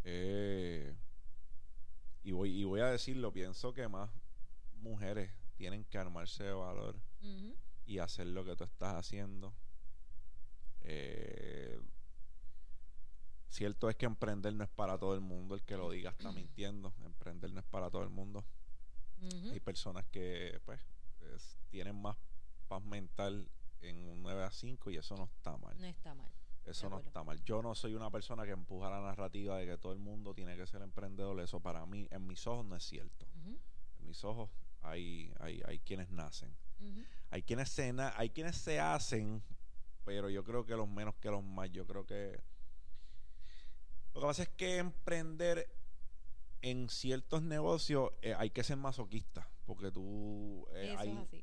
[0.05, 0.95] Eh,
[2.23, 4.09] y, voy, y voy a decirlo, pienso que más
[4.75, 6.95] mujeres tienen que armarse de valor
[7.85, 9.53] y hacer lo que tú estás haciendo.
[10.81, 11.77] Eh,
[13.49, 15.55] cierto es que emprender no es para todo el mundo.
[15.55, 16.93] El que lo diga está mintiendo.
[17.05, 18.45] Emprender no es para todo el mundo.
[19.51, 20.79] Hay personas que pues
[21.35, 22.15] es- tienen más
[22.67, 23.47] paz mental
[23.81, 25.77] en un 9 a 5 y eso no está mal.
[25.79, 26.31] No está mal.
[26.65, 27.43] Eso no está mal.
[27.43, 30.55] Yo no soy una persona que empuja la narrativa de que todo el mundo tiene
[30.55, 31.39] que ser emprendedor.
[31.39, 33.25] Eso para mí, en mis ojos, no es cierto.
[33.99, 34.49] En mis ojos
[34.81, 36.55] hay, hay, hay quienes nacen.
[37.31, 39.41] Hay quienes se na- hay quienes se hacen,
[40.05, 41.71] pero yo creo que los menos que los más.
[41.71, 42.39] Yo creo que
[44.19, 45.69] lo que pasa es que emprender
[46.61, 50.93] en ciertos negocios eh, hay que ser masoquista, porque tú eh,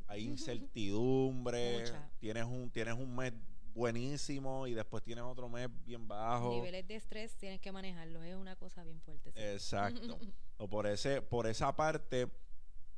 [0.08, 1.84] hay, incertidumbre,
[2.18, 3.32] tienes un tienes un mes
[3.74, 6.50] buenísimo y después tienes otro mes bien bajo.
[6.50, 8.24] Niveles de estrés tienes que manejarlos.
[8.24, 9.32] Es una cosa bien fuerte.
[9.32, 9.40] sí.
[9.40, 10.18] Exacto.
[10.58, 12.28] o por ese por esa parte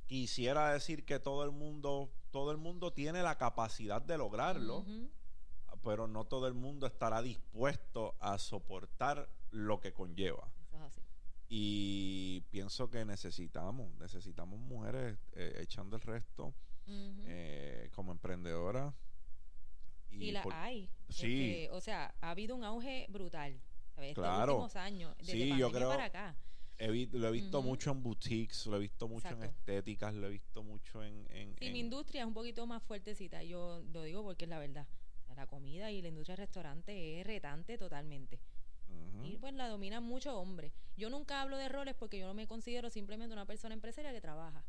[0.06, 4.84] quisiera decir que todo el mundo todo el mundo tiene la capacidad de lograrlo.
[5.82, 11.00] Pero no todo el mundo estará dispuesto a soportar lo que conlleva Eso es así.
[11.48, 16.54] y pienso que necesitamos necesitamos mujeres eh, echando el resto
[16.90, 18.94] eh, como emprendedoras
[20.10, 20.88] y la por- hay.
[21.10, 21.50] Sí.
[21.64, 23.60] Este, o sea, ha habido un auge brutal.
[23.94, 24.10] ¿sabes?
[24.10, 24.54] Estos Claro.
[24.54, 25.14] últimos años.
[25.18, 26.36] Desde Sí, yo creo- para acá.
[26.78, 30.28] he vi- lo he visto mucho en boutiques lo he visto mucho en estéticas lo
[30.28, 33.42] he visto mucho en, en- Sí, en- mi industria es un poquito más fuertecita.
[33.42, 34.86] Yo lo digo porque es la verdad.
[35.38, 38.40] La comida y la industria del restaurante es retante totalmente.
[39.22, 40.72] Y pues la dominan muchos hombres.
[40.96, 44.20] Yo nunca hablo de roles porque yo no me considero simplemente una persona empresaria que
[44.20, 44.64] trabaja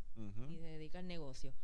[0.52, 1.56] y se dedica al negocio.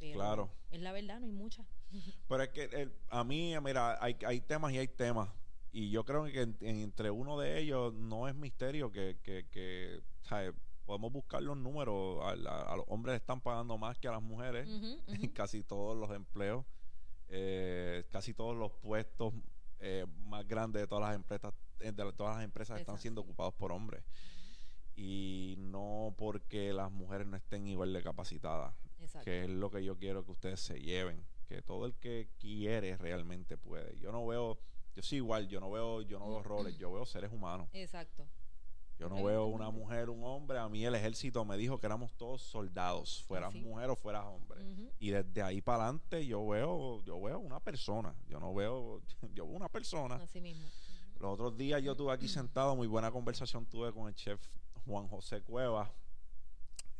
[0.00, 0.50] Pero Claro.
[0.72, 1.64] Es la verdad, no hay muchas.
[2.28, 5.28] Pero es que el- a mí, mira, hay, hay temas y hay temas.
[5.70, 9.46] Y yo creo que en- en- entre uno de ellos no es misterio que, que,
[9.52, 10.52] que ¿sabes?
[10.84, 12.18] podemos buscar los números.
[12.24, 12.34] A,
[12.76, 14.66] los hombres están pagando más que a las mujeres
[15.06, 16.64] en casi todos los empleos.
[18.22, 19.34] Casi todos los puestos
[19.80, 23.52] eh, más grandes de todas las empresas, eh, de todas las empresas están siendo ocupados
[23.54, 24.04] por hombres.
[24.94, 29.24] Y no porque las mujeres no estén igual de capacitadas Exacto.
[29.24, 32.96] que es lo que yo quiero que ustedes se lleven que todo el que quiere
[32.96, 34.56] realmente puede yo no veo
[34.94, 38.28] yo soy igual yo no veo yo no veo roles yo veo seres humanos Exacto.
[39.02, 40.58] Yo no veo una un- mujer un hombre.
[40.58, 44.60] A mí el ejército me dijo que éramos todos soldados fueras mujer o fueras hombre.
[44.98, 48.14] Y desde ahí para adelante yo veo yo veo una persona.
[48.28, 49.02] Yo no veo
[49.34, 50.16] yo veo una persona.
[50.16, 50.66] Así mismo.
[51.20, 54.40] Los otros días yo estuve aquí sentado, muy buena conversación tuve con el chef
[54.86, 55.92] Juan José Cueva,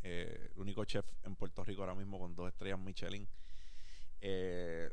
[0.03, 3.27] eh, el único chef en Puerto Rico ahora mismo con dos estrellas Michelin.
[4.21, 4.91] Eh,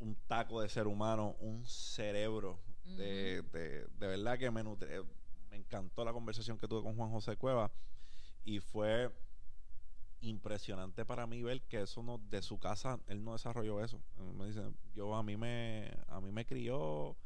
[0.00, 2.58] un taco de ser humano, un cerebro.
[2.84, 5.04] De, de, de verdad que me, nutre-
[5.52, 7.70] me encantó la conversación que tuve con Juan José Cueva
[8.42, 9.12] y fue
[10.22, 14.00] impresionante para mí ver que eso no de su casa él no desarrolló eso
[14.34, 14.62] me dice
[14.94, 17.16] yo a mí me a mí me crió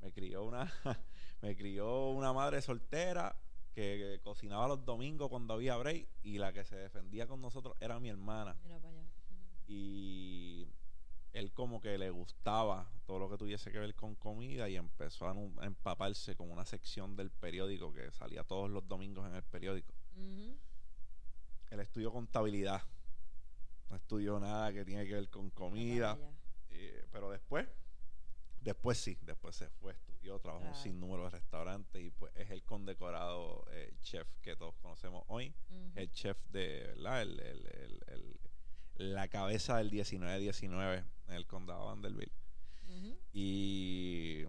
[0.00, 0.72] me crió una
[1.42, 3.36] me crió una madre soltera
[3.74, 8.00] que cocinaba los domingos cuando había break y la que se defendía con nosotros era
[8.00, 9.02] mi hermana Mira para allá.
[9.02, 9.64] Ujú.
[9.66, 10.68] y
[11.32, 15.26] él como que le gustaba todo lo que tuviese que ver con comida y empezó
[15.28, 19.92] a, empaparse con una sección del periódico que salía todos los domingos en el periódico
[20.16, 20.56] Ujú.
[21.70, 22.82] él estudió contabilidad
[23.90, 26.18] no estudió nada que tiene que ver con comida
[26.70, 27.66] eh, pero después,
[28.60, 30.82] después sí, después se fue, estudió, trabajó en un Claro.
[30.84, 35.54] sinnúmero de restaurantes y pues es el condecorado eh, chef que todos conocemos hoy,
[35.94, 37.22] el chef de, ¿verdad?
[37.22, 38.40] El, el- el- el-
[38.98, 42.32] la cabeza del 19-19 en el condado de Vanderbilt.
[43.32, 44.44] Y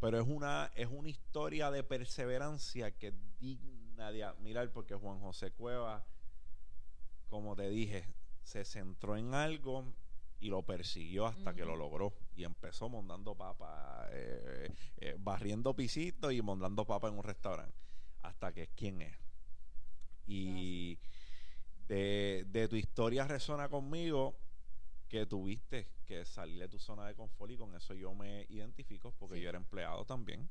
[0.00, 5.18] pero es una es una historia de perseverancia que es digna de admirar porque Juan
[5.20, 6.04] José Cueva
[7.28, 8.04] como te dije
[8.42, 9.94] se centró en algo
[10.40, 12.12] y lo persiguió hasta que lo logró.
[12.36, 17.74] Y empezó montando papa eh, eh, barriendo pisitos y montando papa en un restaurante
[18.22, 19.16] hasta que es quien es.
[20.26, 20.98] Y
[21.88, 24.36] de, de tu historia resona conmigo
[25.08, 29.12] que tuviste que salir de tu zona de confort y con eso yo me identifico
[29.18, 29.42] porque Sí.
[29.42, 30.48] yo era empleado también.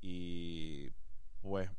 [0.00, 0.90] Y
[1.40, 1.70] pues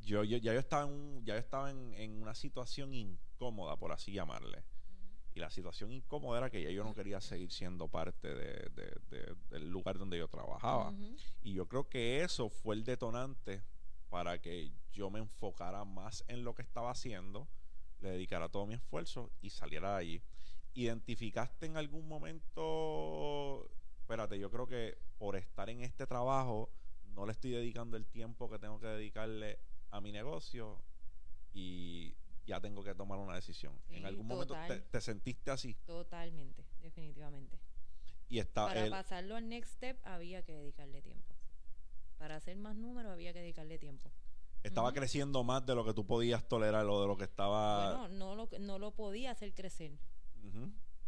[0.00, 3.76] yo, yo ya yo estaba en un- ya yo estaba en, en una situación incómoda
[3.76, 4.64] por así llamarle.
[5.34, 9.00] Y la situación incómoda era que ya yo no quería seguir siendo parte de- de-
[9.10, 10.92] de- del lugar donde yo trabajaba.
[11.42, 13.62] Y yo creo que eso fue el detonante
[14.08, 17.46] para que yo me enfocara más en lo que estaba haciendo,
[18.00, 20.22] le dedicara todo mi esfuerzo y saliera de allí.
[20.74, 23.68] ¿Identificaste en algún momento,
[24.00, 26.70] espérate, yo creo que por estar en este trabajo
[27.14, 29.58] no le estoy dedicando el tiempo que tengo que dedicarle
[29.90, 30.80] a mi negocio
[31.52, 32.14] y
[32.46, 33.78] ya tengo que tomar una decisión?
[33.88, 34.56] Sí, ¿En algún momento
[34.90, 35.74] te, sentiste así?
[35.84, 37.58] Totalmente, definitivamente.
[38.28, 41.34] Y está Para el- pasarlo al next step había que dedicarle tiempo.
[42.18, 44.10] Para hacer más números había que dedicarle tiempo.
[44.68, 47.98] Estaba creciendo más de lo que tú podías tolerar o de lo que estaba...
[47.98, 49.98] Bueno, no lo, no lo podía hacer crecer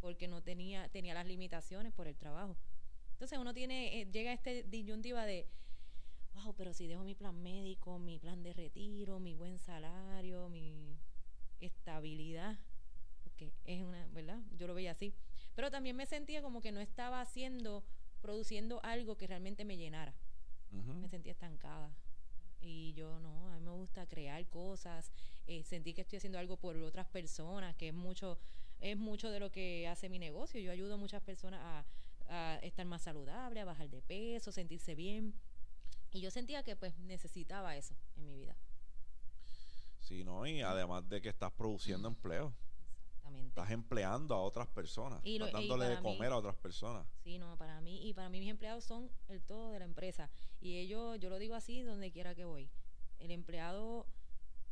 [0.01, 2.57] porque no tenía, tenía las limitaciones por el trabajo.
[3.13, 5.47] Entonces uno tiene, eh, llega a este disyuntiva de,
[6.35, 10.99] wow, pero si dejo mi plan médico, mi plan de retiro, mi buen salario, mi
[11.61, 12.59] estabilidad,
[13.23, 14.41] porque es una, ¿verdad?
[14.57, 15.15] Yo lo veía así.
[15.55, 17.85] Pero también me sentía como que no estaba haciendo,
[18.23, 20.15] produciendo algo que realmente me llenara.
[20.71, 21.93] Me sentía estancada.
[22.61, 25.11] Y yo no, a mí me gusta crear cosas,
[25.47, 28.39] eh, sentir que estoy haciendo algo por otras personas, que es mucho,
[28.81, 30.61] es mucho de lo que hace mi negocio.
[30.61, 31.85] Yo ayudo a muchas personas a,
[32.29, 35.35] a estar más saludable, a bajar de peso, sentirse bien.
[36.13, 38.57] Y yo sentía que pues necesitaba eso en mi vida.
[40.01, 40.47] Sí, ¿no?
[40.47, 42.53] Y además de que estás produciendo empleo.
[43.41, 43.49] Exactamente.
[43.61, 45.21] Estás empleando a otras personas.
[45.25, 47.07] Y lo- estás dándole de mí- comer a otras personas.
[47.25, 50.31] Sí, no, para mí, y para mí mis empleados son el todo de la empresa.
[50.61, 52.71] Y ellos, yo lo digo así donde quiera que voy.
[53.19, 54.07] El empleado,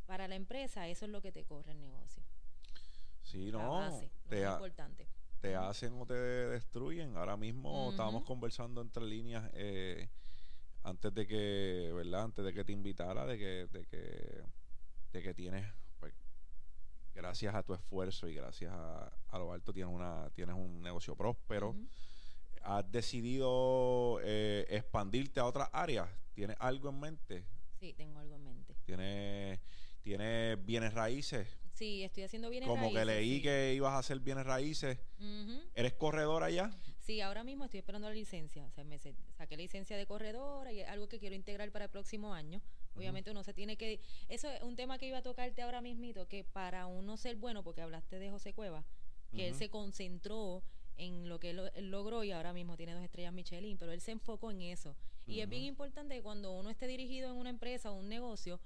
[0.05, 2.23] para la empresa, eso es lo que te corre el negocio.
[3.23, 3.71] Sí, no.
[3.73, 5.07] base, lo te, más ha- importante.
[5.39, 7.15] te hacen o te destruyen.
[7.17, 7.91] Ahora mismo Ujú.
[7.91, 10.09] estábamos conversando entre líneas eh,
[10.83, 12.23] antes de que, ¿verdad?
[12.23, 14.43] Antes de que te invitara, de que, de que,
[15.13, 15.65] de que tienes,
[17.19, 21.15] gracias a tu esfuerzo y gracias a, a lo alto tienes una, tienes un negocio
[21.15, 21.75] próspero.
[22.63, 26.09] ¿Has decidido eh, expandirte a otras áreas?
[26.33, 27.45] ¿Tienes algo en mente?
[27.79, 28.75] Sí, tengo algo en mente.
[28.85, 29.59] ¿Tienes,
[30.01, 31.47] tienes bienes raíces?
[31.73, 33.41] Sí, estoy haciendo bienes Como que raíces, leí sí.
[33.41, 34.97] que ibas a hacer bienes raíces.
[35.19, 35.59] Ujú.
[35.75, 36.71] ¿Eres corredora ya?
[37.09, 38.63] Sí, ahora mismo estoy esperando la licencia.
[38.67, 41.85] O sea, me saqué la licencia de corredora y es algo que quiero integrar para
[41.85, 42.61] el próximo año.
[42.95, 43.99] Obviamente uno se tiene que...
[44.27, 47.63] Eso es un tema que iba a tocarte ahora mismito, que para uno ser bueno,
[47.63, 48.85] porque hablaste de José Cueva,
[49.35, 50.61] que él se concentró
[50.97, 53.91] en lo que él, lo- él logró y ahora mismo tiene dos estrellas Michelin, pero
[53.91, 54.95] él se enfocó en eso.
[55.25, 58.59] Y es bien importante que cuando uno esté dirigido en una empresa o un negocio,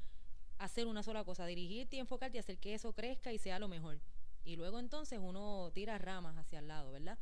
[0.58, 3.70] hacer una sola cosa, dirigirte y enfocarte y hacer que eso crezca y sea lo
[3.70, 4.02] mejor.
[4.44, 7.18] Y luego entonces uno tira ramas hacia el lado, ¿verdad?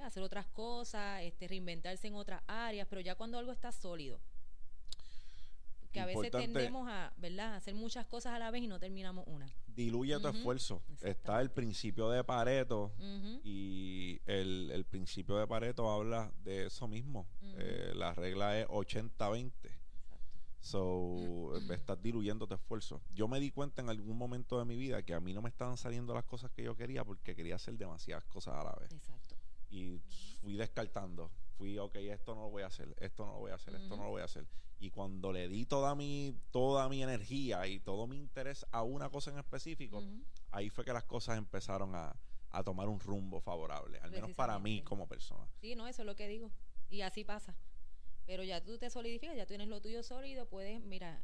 [0.00, 4.18] Pues, hacer otras cosas, este, reinventarse en otras áreas, pero ya cuando algo está sólido.
[5.92, 7.52] Que a veces tendemos a, ¿verdad?
[7.52, 9.46] a hacer muchas cosas a la vez y no terminamos una.
[9.66, 10.82] Diluye tu esfuerzo.
[11.02, 12.92] Está el principio de Pareto
[13.44, 17.26] y el, el principio de Pareto habla de eso mismo.
[17.42, 19.52] Eh, la regla es 80-20.
[19.64, 20.30] Exacto.
[20.60, 23.02] So, estás diluyendo tu esfuerzo.
[23.12, 25.50] Yo me di cuenta en algún momento de mi vida que a mí no me
[25.50, 28.92] estaban saliendo las cosas que yo quería porque quería hacer demasiadas cosas a la vez.
[28.92, 29.39] Exacto.
[29.70, 29.98] Y
[30.40, 31.30] fui descartando.
[31.56, 33.96] Fui, ok, esto no lo voy a hacer, esto no lo voy a hacer, esto
[33.96, 34.46] no lo voy a hacer.
[34.78, 39.10] Y cuando le di toda mi, toda mi energía y todo mi interés a una
[39.10, 40.02] cosa en específico,
[40.50, 42.16] ahí fue que las cosas empezaron a,
[42.50, 45.46] a tomar un rumbo favorable, al menos para mí como persona.
[45.60, 46.50] Sí, no, eso es lo que digo.
[46.88, 47.54] Y así pasa.
[48.26, 51.20] Pero ya tú te solidificas, ya tienes lo tuyo sólido, puedes, mira,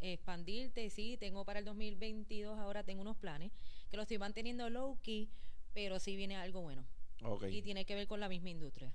[0.00, 0.88] expandirte.
[0.90, 3.52] Sí, tengo para el 2022, ahora tengo unos planes
[3.90, 5.30] que los estoy manteniendo low key,
[5.74, 6.84] pero sí viene algo bueno.
[7.22, 7.44] Ok.
[7.50, 8.92] Y tiene que ver con la misma industria.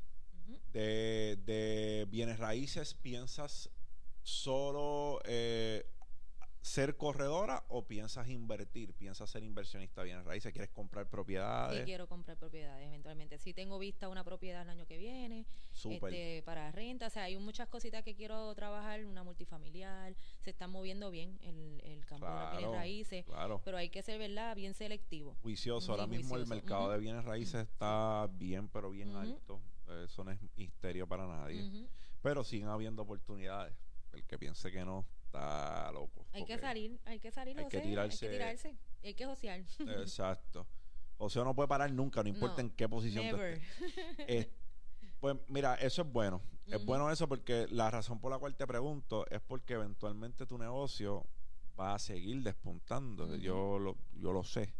[0.74, 3.70] De, de bienes raíces, ¿piensas
[4.22, 5.86] solo eh,
[6.66, 8.96] ser corredora o piensas invertir?
[8.96, 10.52] ¿Piensas ser inversionista de bienes raíces?
[10.52, 11.86] ¿Quieres comprar Sí, propiedades?
[11.86, 13.38] quiero comprar propiedades eventualmente.
[13.38, 17.06] Sí tengo vista una propiedad el año que viene, este, para renta.
[17.06, 20.16] O sea, hay muchas cositas que quiero trabajar, una multifamiliar.
[20.40, 23.26] Se está moviendo bien el, el campo de las bienes raíces.
[23.26, 23.62] claro.
[23.64, 24.56] Pero hay que ser, ¿verdad?
[24.56, 25.36] Bien selectivo.
[25.44, 25.92] Juicioso.
[25.92, 29.62] Ahora mismo el mercado de bienes raíces está bien, pero bien alto.
[30.04, 31.88] Eso no es misterio para nadie.
[32.24, 33.76] Pero siguen habiendo oportunidades.
[34.14, 36.26] El que piense que no, está loco.
[36.34, 38.78] Hay que salir, hay que salir, hay José, que tirarse- hay que tirarse.
[39.04, 39.60] Hay que josear.
[40.02, 40.68] Exacto.
[41.30, 43.62] Sea, no puede parar nunca, no importa No, en qué posición estés.
[44.28, 44.52] Eh,
[45.20, 46.42] pues mira, eso es bueno.
[46.68, 50.58] Es bueno eso porque la razón por la cual te pregunto es porque eventualmente tu
[50.58, 51.26] negocio
[51.80, 53.36] va a seguir despuntando.
[53.36, 54.74] Yo, lo, yo lo sé.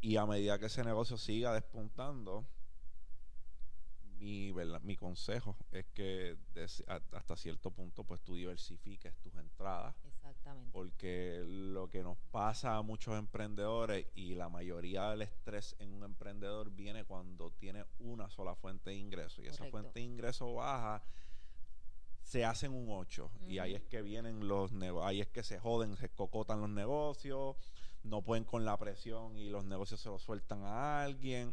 [0.00, 2.46] Y a medida que ese negocio siga despuntando,
[4.24, 4.80] mi, ¿verdad?
[4.82, 10.70] mi consejo es que des- a- hasta cierto punto pues tú diversifiques tus entradas Exactamente.
[10.72, 16.04] porque lo que nos pasa a muchos emprendedores y la mayoría del estrés en un
[16.04, 21.02] emprendedor viene cuando tiene una sola fuente de ingreso y esa fuente de ingreso baja
[22.22, 24.72] se hacen un 8 y ahí es que vienen los
[25.02, 27.56] ahí es que se joden, se cocotan los negocios,
[28.02, 31.52] no pueden con la presión y los negocios se los sueltan a alguien.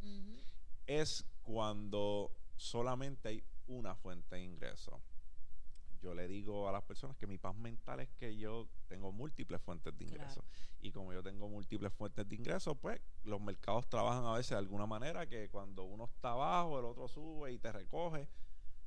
[0.88, 5.02] Es cuando solamente hay una fuente de ingreso.
[6.02, 9.62] Yo le digo a las personas que mi paz mental es que yo tengo múltiples
[9.62, 10.22] fuentes de Claro.
[10.22, 10.44] ingresos.
[10.80, 14.58] Y como yo tengo múltiples fuentes de ingresos, pues los mercados trabajan a veces de
[14.58, 18.28] alguna manera que cuando uno está abajo, el otro sube y te recoge.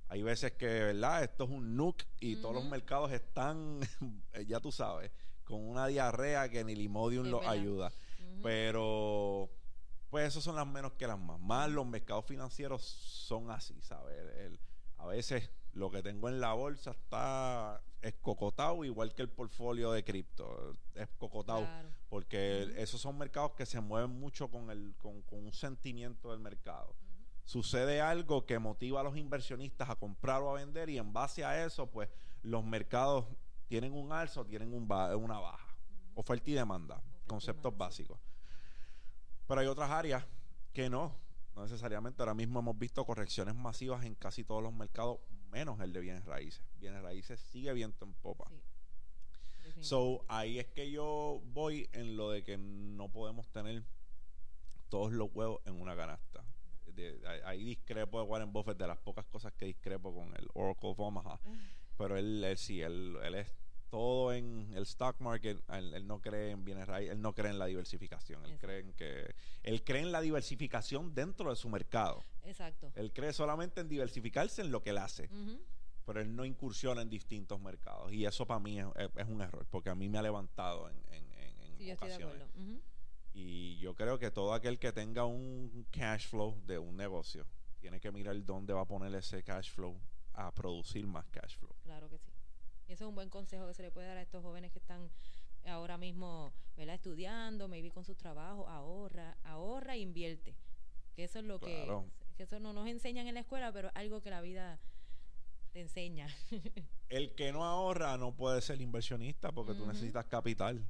[0.09, 1.23] Hay veces que, ¿verdad?
[1.25, 3.81] Esto es un nuke y todos los mercados están,
[4.47, 5.11] ya tú sabes,
[5.45, 7.53] con una diarrea que ni Limodium Sí, los verdad.
[7.55, 7.93] ayuda.
[8.43, 9.51] Pero,
[10.15, 11.41] pues esos son las menos que las más.
[11.41, 14.17] Más los mercados financieros son así, ¿sabes?
[14.37, 14.61] El-
[14.99, 20.05] a veces lo que tengo en la bolsa está escocotado, igual que el portfolio de
[20.05, 20.73] cripto.
[20.95, 21.63] Escocotado.
[21.63, 21.89] Claro.
[22.09, 26.39] Porque esos son mercados que se mueven mucho con, el, con, con un sentimiento del
[26.39, 26.95] mercado.
[27.43, 31.45] Sucede algo que motiva a los inversionistas a comprar o a vender y en base
[31.45, 32.09] a eso, pues
[32.43, 33.27] los mercados
[33.67, 35.75] tienen un alza o tienen un ba- una baja.
[35.91, 36.21] Ujú.
[36.21, 38.21] Oferta y demanda, conceptos demanda, básicos.
[39.47, 40.25] Pero hay otras áreas
[40.73, 41.17] que no,
[41.55, 42.23] no necesariamente.
[42.23, 45.19] Ahora mismo hemos visto correcciones masivas en casi todos los mercados,
[45.51, 46.63] menos el de bienes raíces.
[46.79, 48.49] Bienes raíces sigue viento en popa.
[48.51, 49.83] Sí.
[49.83, 53.83] So, ahí es que yo voy en lo de que no podemos tener
[54.89, 56.45] todos los huevos en una canasta.
[56.87, 60.47] De- ahí- ahí discrepo de Warren Buffett de las pocas cosas que discrepo con el
[60.55, 61.41] Oracle of Omaha.
[61.99, 63.49] Pero él, él sí, él, él es
[63.95, 65.63] todo en el stock market.
[65.71, 68.45] Él, él no cree en bienes raíces, él no cree en la diversificación.
[68.45, 68.67] Él Exacto.
[68.67, 72.25] cree en que él cree en la diversificación dentro de su mercado.
[72.43, 72.91] Exacto.
[72.97, 75.31] Él cree solamente en diversificarse en lo que él hace
[76.07, 78.13] pero él no incursiona en distintos mercados.
[78.13, 80.91] Y eso para mí es, es- es un error, porque a mí me ha levantado
[80.91, 82.43] en, en, en, en Sí, yo estoy de ocasiones.
[82.43, 82.81] acuerdo.
[83.33, 87.47] Y yo creo que todo aquel que tenga un cash flow de un negocio
[87.81, 89.99] tiene que mirar dónde va a poner ese cash flow
[90.35, 91.73] a producir más cash flow.
[91.85, 92.31] Claro que sí.
[92.89, 94.79] Y eso es un buen consejo que se le puede dar a estos jóvenes que
[94.79, 95.11] están
[95.67, 96.95] ahora mismo ¿verdad?
[96.97, 100.55] estudiando, maybe con sus trabajos, ahorra, ahorra e invierte.
[101.15, 102.05] Que eso es lo Claro.
[102.29, 104.79] que, que eso no nos enseñan en la escuela, pero es algo que la vida
[105.73, 106.27] te enseña.
[107.09, 110.85] El que no ahorra no puede ser inversionista porque tú necesitas capital.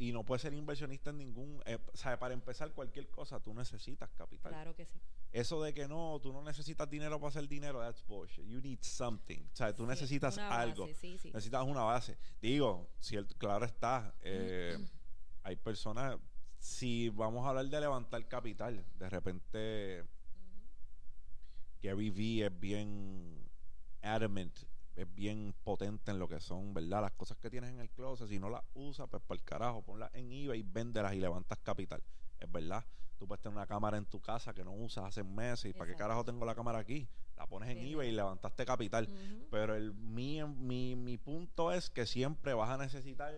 [0.00, 1.62] Y no puedes ser inversionista en ningún...
[1.66, 4.50] eh, o sea, para empezar cualquier cosa tú necesitas capital.
[4.50, 4.98] Claro que sí.
[5.30, 8.46] Eso de que no, tú no necesitas dinero para hacer dinero, that's bullshit.
[8.46, 9.40] You need something.
[9.52, 10.86] O sea, tú Sí, necesitas una base, algo.
[10.86, 11.30] sí, sí.
[11.30, 12.16] Necesitas una base.
[12.40, 14.78] Digo, si el- claro está, eh,
[15.42, 16.16] hay personas,
[16.58, 20.08] si vamos a hablar de levantar capital, de repente Ujú.
[21.82, 23.46] Gary Vee es bien
[24.00, 24.58] adamant,
[25.02, 27.02] es bien potente en lo que son, ¿verdad?
[27.02, 29.82] Las cosas que tienes en el closet, si no las usas, pues para el carajo,
[29.82, 32.02] ponlas en eBay, véndelas y levantas capital.
[32.38, 32.84] Es verdad.
[33.18, 35.86] Tú puedes tener una cámara en tu casa que no usas hace meses y para
[35.86, 36.08] qué Exacto.
[36.08, 37.08] carajo tengo la cámara aquí.
[37.36, 39.08] La pones en eBay y levantaste capital.
[39.50, 43.34] Pero el, mi, mi, mi punto es que siempre vas a necesitar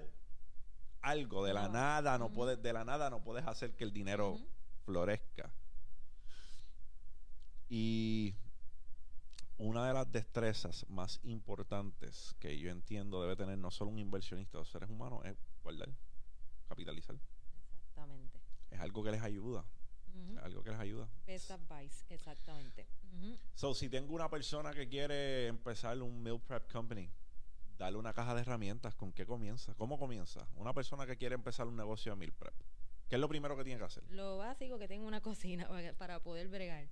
[1.01, 1.45] algo.
[1.45, 4.39] De la nada no puedes, de la nada no puedes hacer que el dinero
[4.85, 5.53] florezca.
[7.69, 8.35] Y
[9.63, 14.59] una de las destrezas más importantes que yo entiendo debe tener no solo un inversionista
[14.59, 15.89] o seres humanos es guardar,
[16.69, 17.17] capitalizar.
[17.79, 18.41] Exactamente.
[18.71, 19.65] Es algo que les ayuda.
[20.33, 21.09] Es algo que les ayuda.
[21.27, 22.87] Best advice, exactamente.
[23.55, 27.09] So, si tengo una persona que quiere empezar un meal prep company,
[27.79, 29.75] darle una caja de herramientas, ¿con qué comienza?
[29.75, 30.47] ¿Cómo comienza?
[30.57, 32.55] Una persona que quiere empezar un negocio de meal prep.
[33.09, 34.03] ¿Qué es lo primero que tiene que hacer?
[34.11, 36.89] Lo básico que tenga una cocina para poder bregar.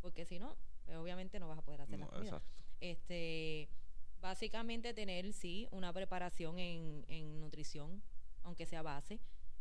[0.00, 0.56] Porque si no,
[0.92, 2.28] pues obviamente no vas a poder hacer No, la comida.
[2.28, 2.52] exacto.
[2.80, 3.70] Este,
[4.20, 8.02] básicamente tener, sí, una preparación en, en nutrición,
[8.42, 9.18] aunque sea base.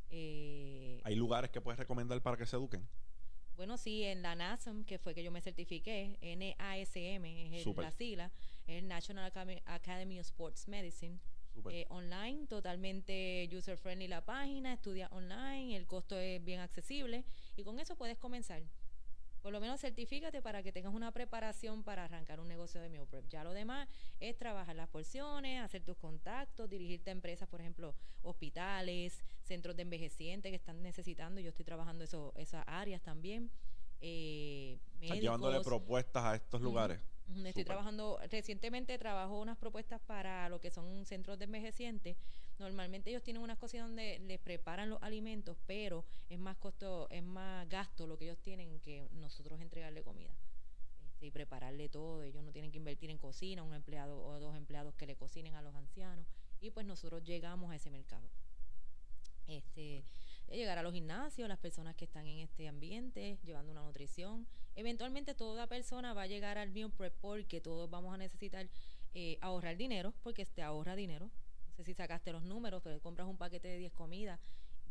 [0.10, 2.86] Eh, ¿Hay lugares que puedes recomendar para que se eduquen?
[3.56, 7.92] bueno, sí, en la NASM, que fue que yo me certifiqué, NASM es el- la
[7.92, 8.32] sigla,
[8.66, 11.20] es el National Academy, Academy of Sports Medicine.
[11.70, 17.24] Eh, online, totalmente user friendly la página, estudia online, el costo es bien accesible
[17.56, 18.64] y con eso puedes comenzar.
[19.42, 23.08] Por lo menos certifícate para que tengas una preparación para arrancar un negocio de meal
[23.08, 23.28] prep.
[23.28, 23.88] Ya lo demás
[24.20, 29.82] es trabajar las porciones, hacer tus contactos, dirigirte a empresas, por ejemplo, hospitales, centros de
[29.82, 31.42] envejecientes que están necesitando.
[31.42, 33.50] Yo estoy trabajando eso, esas áreas también.
[34.00, 37.00] Eh, llevándole propuestas a estos lugares.
[37.46, 42.18] Estoy trabajando, recientemente trabajo unas propuestas para lo que son centros de envejecientes.
[42.62, 47.24] Normalmente ellos tienen unas cosas donde les preparan los alimentos, pero es más costo, es
[47.24, 50.30] más gasto lo que ellos tienen que nosotros entregarle comida
[51.08, 52.22] este, y prepararle todo.
[52.22, 55.56] Ellos no tienen que invertir en cocina, un empleado o dos empleados que le cocinen
[55.56, 56.28] a los ancianos.
[56.60, 58.30] Y pues nosotros llegamos a ese mercado.
[59.48, 60.06] Este,
[60.52, 64.46] llegar a los gimnasios, las personas que están en este ambiente, llevando una nutrición.
[64.76, 68.70] Eventualmente toda persona va a llegar al meal prep porque todos vamos a necesitar
[69.16, 71.32] eh, ahorrar dinero, porque te ahorra dinero.
[71.82, 74.40] Sé si sacaste los números, pero compras un paquete de 10 comidas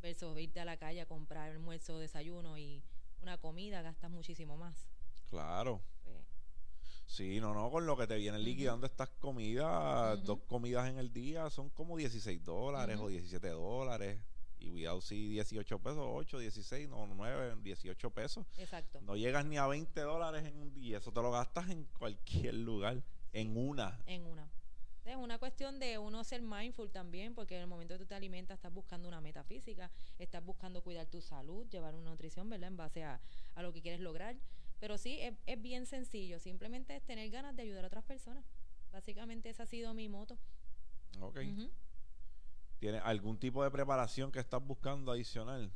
[0.03, 2.82] versus irte a la calle a comprar almuerzo, desayuno y
[3.22, 4.88] una comida, gastas muchísimo más.
[5.28, 5.80] Claro.
[7.07, 11.12] Sí, no, no, con lo que te vienen liquidando estas comidas, dos comidas en el
[11.12, 14.20] día son como 16 dólares o 17 dólares.
[14.59, 18.45] Y Without sí 18 pesos, 8, 16, no, 9, 18 pesos.
[18.59, 19.01] Exacto.
[19.03, 20.99] No llegas ni a 20 dólares en un día.
[20.99, 23.01] Eso te lo gastas en cualquier lugar.
[23.32, 23.97] En una.
[24.07, 24.51] En una.
[25.11, 28.14] Es una cuestión de uno ser mindful también, porque en el momento que tú te
[28.14, 29.90] alimentas estás buscando una metafísica,
[30.20, 32.68] estás buscando cuidar tu salud, llevar una nutrición, ¿verdad?
[32.68, 33.20] En base a,
[33.56, 34.36] a lo que quieres lograr.
[34.78, 36.38] Pero sí, es, es, bien sencillo.
[36.38, 38.44] Simplemente es tener ganas de ayudar a otras personas.
[38.92, 40.38] Básicamente esa ha sido mi moto.
[41.20, 41.40] Ok.
[42.78, 45.72] ¿Tienes algún tipo de preparación que estás buscando adicional?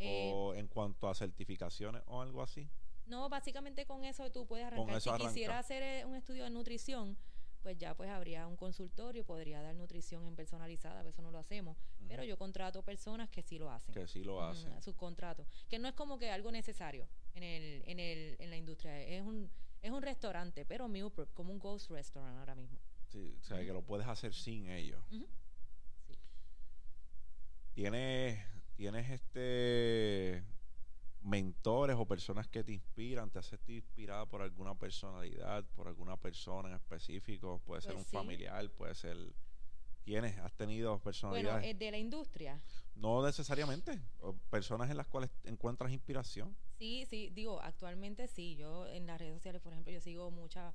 [0.00, 2.68] Eh, ¿O en cuanto a certificaciones o algo así?
[3.06, 4.96] No, básicamente con eso tú puedes arrancar.
[4.96, 7.16] eso si quisiera hacer eh, un estudio de nutrición,
[7.62, 11.38] pues ya pues habría un consultorio, podría dar nutrición en personalizada, a veces no lo
[11.38, 11.76] hacemos,
[12.08, 13.94] pero yo contrato personas que sí lo hacen.
[13.94, 14.72] Que sí lo hacen.
[14.72, 18.56] a subcontrato, que no es como que algo necesario en el en el en la
[18.56, 19.50] industria, es un
[19.80, 22.78] es un restaurante, pero meal prep, como un ghost restaurant ahora mismo.
[23.08, 25.04] Sí, o sea, que lo puedes hacer sin ellos.
[25.10, 25.26] Sí.
[27.74, 28.38] ¿Tienes,
[28.76, 30.44] tienes este
[31.22, 33.30] mentores o personas que te inspiran?
[33.30, 37.60] ¿Te has sentido inspirada por alguna personalidad, por alguna persona en específico?
[37.64, 38.16] Puede ser Pues un sí.
[38.16, 39.16] familiar, puede ser...
[40.02, 40.36] ¿Tienes?
[40.38, 41.64] ¿Has tenido Bueno, personalidades?
[41.64, 42.60] eh, de la industria.
[42.96, 44.02] no necesariamente.
[44.50, 46.56] personas en las cuales encuentras inspiración.
[46.76, 48.56] Sí, sí, digo, actualmente sí.
[48.56, 50.74] Yo en las redes sociales, por ejemplo, yo sigo muchas,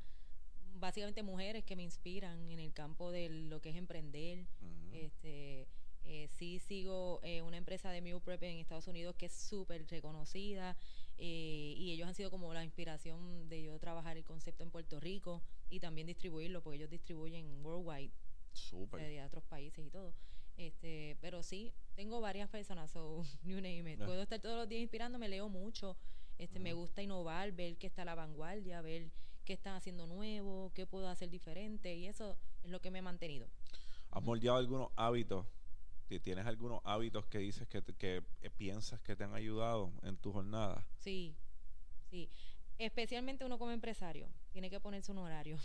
[0.75, 4.47] básicamente mujeres que me inspiran en el campo de lo que es emprender.
[4.93, 5.67] Este,
[6.09, 9.85] eh, sí sigo eh, una empresa de meal prep en Estados Unidos que es súper
[9.89, 10.77] reconocida
[11.17, 15.01] eh, y ellos han sido como la inspiración de yo trabajar el concepto en Puerto
[15.01, 18.13] Rico y también distribuirlo porque ellos distribuyen worldwide
[18.53, 19.01] Súper.
[19.01, 20.13] de otros países y todo.
[20.55, 24.01] Este, pero sí, tengo varias personas, so you name it.
[24.01, 24.05] Ah.
[24.05, 25.97] Puedo estar todos los días inspirándome, leo mucho.
[26.37, 26.83] Este, me Ujú.
[26.83, 29.11] gusta innovar, ver qué está a la vanguardia, ver
[29.43, 33.01] qué están haciendo nuevo, qué puedo hacer diferente y eso es lo que me ha
[33.01, 33.49] mantenido.
[34.11, 35.45] ¿Has moldeado algunos hábitos?
[36.07, 39.91] ¿Ti- ¿Tienes algunos hábitos que dices que, te- que eh, piensas que te han ayudado
[40.03, 40.85] en tu jornada?
[40.99, 41.35] Sí,
[42.09, 42.29] sí.
[42.77, 45.57] Especialmente uno como empresario, tiene que ponerse un horario.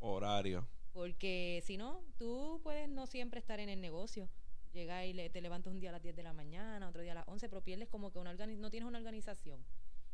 [0.00, 0.66] Horario.
[0.92, 4.28] Porque si no, tú puedes no siempre estar en el negocio.
[4.72, 7.12] Llega y le- te levantas un día a las 10 de la mañana, otro día
[7.12, 9.64] a las 11, pero pierdes como que una no tienes una organización.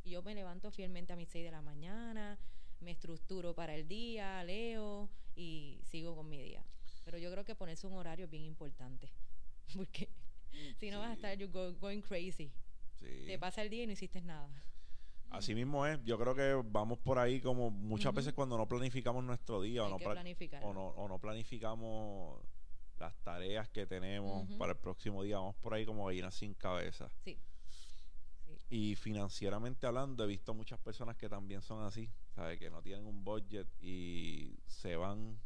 [0.05, 2.39] Y yo me levanto fielmente a mis 6 de la mañana,
[2.81, 6.62] me estructuro para el día, leo y sigo con mi día.
[7.05, 9.11] Pero yo creo que ponerse un horario es bien importante.
[9.77, 10.09] Porque
[10.79, 12.53] si no vas a estar you go- going crazy.
[12.95, 13.25] Sí.
[13.27, 14.49] Te pasa el día y no hiciste nada.
[15.31, 16.03] Así mismo es.
[16.05, 19.89] Yo creo que vamos por ahí como muchas veces cuando no planificamos nuestro día o
[19.89, 19.97] no,
[20.62, 22.41] o, no, o no planificamos
[22.99, 25.37] las tareas que tenemos para el próximo día.
[25.39, 27.11] Vamos por ahí como gallinas sin cabeza.
[27.25, 27.39] Sí.
[27.69, 28.57] Sí.
[28.71, 32.59] Y financieramente hablando, he visto muchas personas que también son así, ¿sabes?
[32.59, 35.39] Que no tienen un budget y se van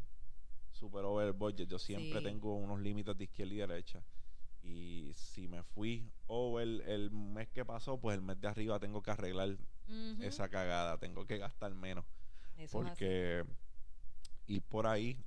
[0.80, 1.68] super over el budget.
[1.68, 2.24] Yo siempre Sí.
[2.24, 4.02] tengo unos límites de izquierda y derecha.
[4.62, 8.78] Y si me fui over el, el mes que pasó, pues el mes de arriba
[8.80, 9.56] tengo que arreglar
[10.20, 10.98] esa cagada.
[10.98, 12.04] Tengo que gastar menos.
[12.56, 12.78] Eso.
[12.78, 13.44] Porque
[14.46, 15.18] ir por ahí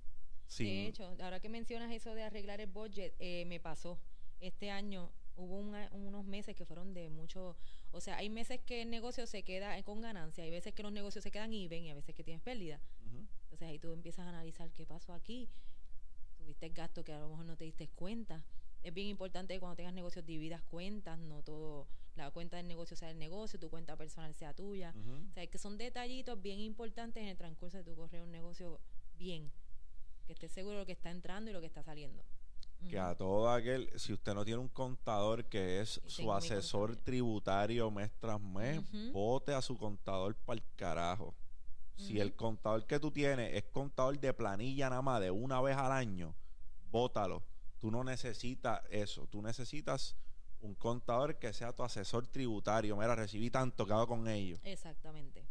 [0.47, 0.68] sin...
[0.68, 3.99] De hecho, ahora que mencionas eso de arreglar el budget, eh, me pasó.
[4.39, 7.56] Este año hubo una- unos meses que fueron de mucho,
[7.91, 10.91] o sea, hay meses que el negocio se queda con ganancia, hay veces que los
[10.91, 12.80] negocios se quedan even y a veces que tienes pérdida.
[13.54, 15.47] Entonces ahí tú empiezas a analizar qué pasó aquí.
[16.39, 18.43] Tuviste gasto que a lo mejor no te diste cuenta.
[18.82, 22.97] Es bien importante que cuando tengas negocios dividas cuentas, no todo, la cuenta del negocio
[22.97, 24.91] sea el negocio, tu cuenta personal sea tuya.
[24.97, 25.30] Ujú.
[25.30, 28.80] O sea, que son detallitos bien importantes en el transcurso de tu correr un negocio
[29.20, 29.51] bien.
[30.26, 32.24] Que estés seguro de lo que está entrando y lo que está saliendo.
[32.89, 36.95] Que a todo aquel, si usted no tiene un contador que es Y su asesor
[36.95, 39.12] tributario mes tras mes, Ujú.
[39.12, 41.36] vote a su contador para el carajo.
[41.96, 45.78] Si el contador que tú tienes es contador de planilla nada más de una vez
[45.78, 46.36] al año,
[46.89, 47.44] bótalo.
[47.80, 49.28] Tú no necesitas eso.
[49.28, 50.16] Tú necesitas
[50.62, 52.96] un contador que sea tu asesor tributario.
[52.98, 54.60] Mira, recibí tanto, ¿qué hago con ellos?
[54.64, 55.46] Exactamente.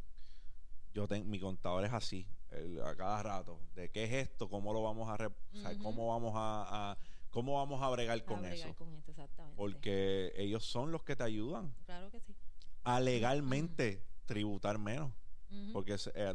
[0.95, 3.61] Yo ten- mi contador es así, el- a cada rato.
[3.75, 4.49] ¿De qué es esto?
[4.51, 5.83] ¿Cómo lo vamos a, re- o sea, Ujú.
[5.83, 6.99] cómo vamos a, a-
[7.31, 8.75] cómo vamos a bregar con A bregar eso?
[8.75, 9.57] con esto, exactamente.
[9.57, 12.35] Porque ellos son los que te ayudan Claro que sí.
[12.85, 15.13] a legalmente tributar menos.
[15.73, 16.35] Porque eh,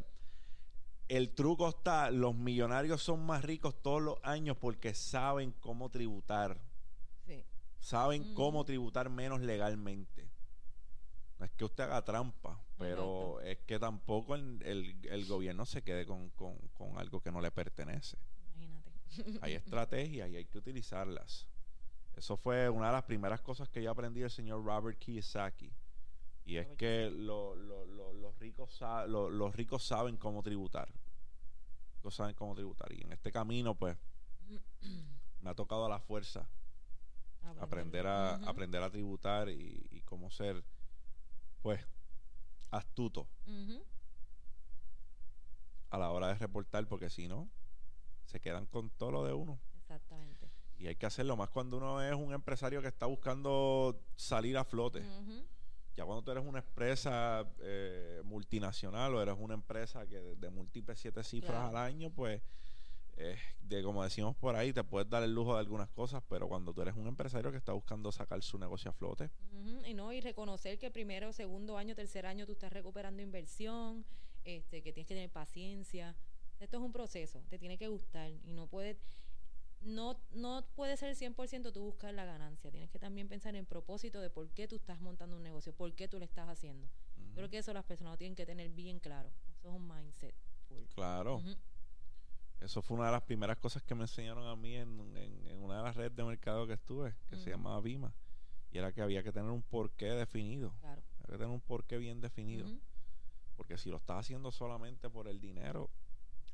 [1.08, 6.60] el truco está, los millonarios son más ricos todos los años porque saben cómo tributar,
[7.26, 7.44] Sí.
[7.80, 10.30] saben cómo tributar menos legalmente.
[11.40, 15.84] No es que usted haga trampa, pero es que tampoco el, el- el gobierno se
[15.84, 18.18] quede con, con- con algo que no le pertenece.
[18.56, 18.92] Imagínate.
[19.42, 21.48] Hay estrategias y hay que utilizarlas.
[22.16, 25.72] Eso fue una de las primeras cosas que yo aprendí del señor Robert Kiyosaki.
[26.48, 30.88] Y es que lo- lo- lo- los, ricos los ricos saben cómo tributar.
[32.04, 32.92] Los saben cómo tributar.
[32.94, 33.98] Y en este camino, pues,
[35.42, 36.48] me ha tocado a la fuerza
[37.64, 40.64] aprender a, aprender a tributar y, y cómo ser,
[41.62, 41.86] pues,
[42.72, 43.28] astuto
[45.90, 47.50] a la hora de reportar, porque si no,
[48.26, 49.60] se quedan con todo lo de uno.
[49.78, 50.50] Exactamente.
[50.78, 54.64] Y hay que hacerlo más cuando uno es un empresario que está buscando salir a
[54.66, 55.02] flote.
[55.98, 61.00] Ya cuando tú eres una empresa eh, multinacional o eres una empresa que de, múltiples
[61.00, 62.40] siete cifras al año, pues,
[63.18, 66.48] eh, de como decimos por ahí, te puedes dar el lujo de algunas cosas, pero
[66.48, 69.32] cuando tú eres un empresario que está buscando sacar su negocio a flote.
[69.86, 74.06] Y no, y reconocer que primero, segundo año, tercer año tú estás recuperando inversión,
[74.44, 76.16] este, que tienes que tener paciencia.
[76.60, 79.00] Esto es un proceso, te tiene que gustar y no puede
[79.82, 83.66] no, no puede ser 100% tú buscar la ganancia, tienes que también pensar en el
[83.66, 86.88] propósito de por qué tú estás montando un negocio, por qué tú lo estás haciendo.
[87.36, 89.32] creo que eso las personas lo tienen que tener bien claro.
[89.60, 90.36] Eso es un mindset.
[90.94, 91.42] Claro.
[92.60, 94.90] Eso fue una de las primeras cosas que me enseñaron a mí en,
[95.60, 98.14] una de las redes de mercado que estuve, que se llamaba Vima.
[98.72, 100.74] Y era que había que tener un porqué definido.
[100.82, 101.02] Claro.
[101.20, 102.68] Había que tener un porqué bien definido.
[103.56, 105.90] Porque si lo estás haciendo solamente por el dinero,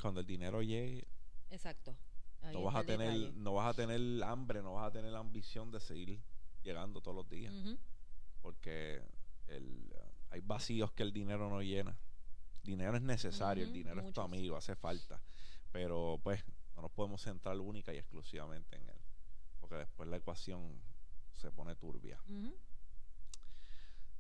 [0.01, 1.07] cuando el dinero llegue.
[1.49, 1.95] Exacto.
[2.52, 5.72] No vas a tener, no vas a tener hambre, no vas a tener la ambición
[5.72, 6.20] de seguir
[6.64, 7.54] llegando todos los días.
[8.41, 9.02] Porque
[9.48, 9.94] el,
[10.30, 11.98] hay vacíos que el dinero no llena.
[12.64, 15.22] Dinero es necesario, el dinero es tu amigo, hace falta.
[15.72, 16.44] Pero pues
[16.76, 19.02] no nos podemos centrar única y exclusivamente en él.
[19.60, 20.82] Porque después la ecuación
[21.34, 22.20] se pone turbia.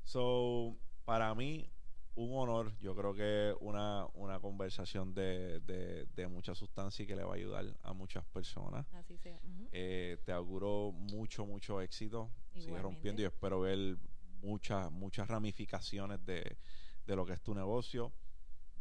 [0.03, 1.69] So, para mí,
[2.15, 2.77] un honor.
[2.79, 7.35] Yo creo que una, una conversación de, de, mucha sustancia y que le va a
[7.35, 8.85] ayudar a muchas personas.
[8.93, 9.39] Así sea.
[9.71, 12.31] Eh, te auguro mucho, mucho éxito.
[12.53, 13.97] Sigue rompiendo y espero ver
[14.41, 16.57] muchas, muchas ramificaciones de,
[17.05, 18.13] de lo que es tu negocio.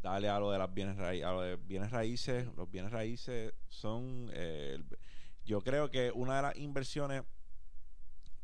[0.03, 1.27] Dale a lo de las bienes raíces.
[1.27, 2.47] A lo de bienes raíces.
[2.57, 4.31] Los bienes raíces son.
[4.35, 4.83] Eh,
[5.45, 7.23] yo creo que una de las inversiones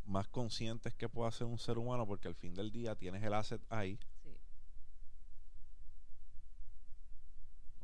[0.05, 3.34] más conscientes que puede hacer un ser humano, porque al fin del día tienes el
[3.34, 3.99] asset ahí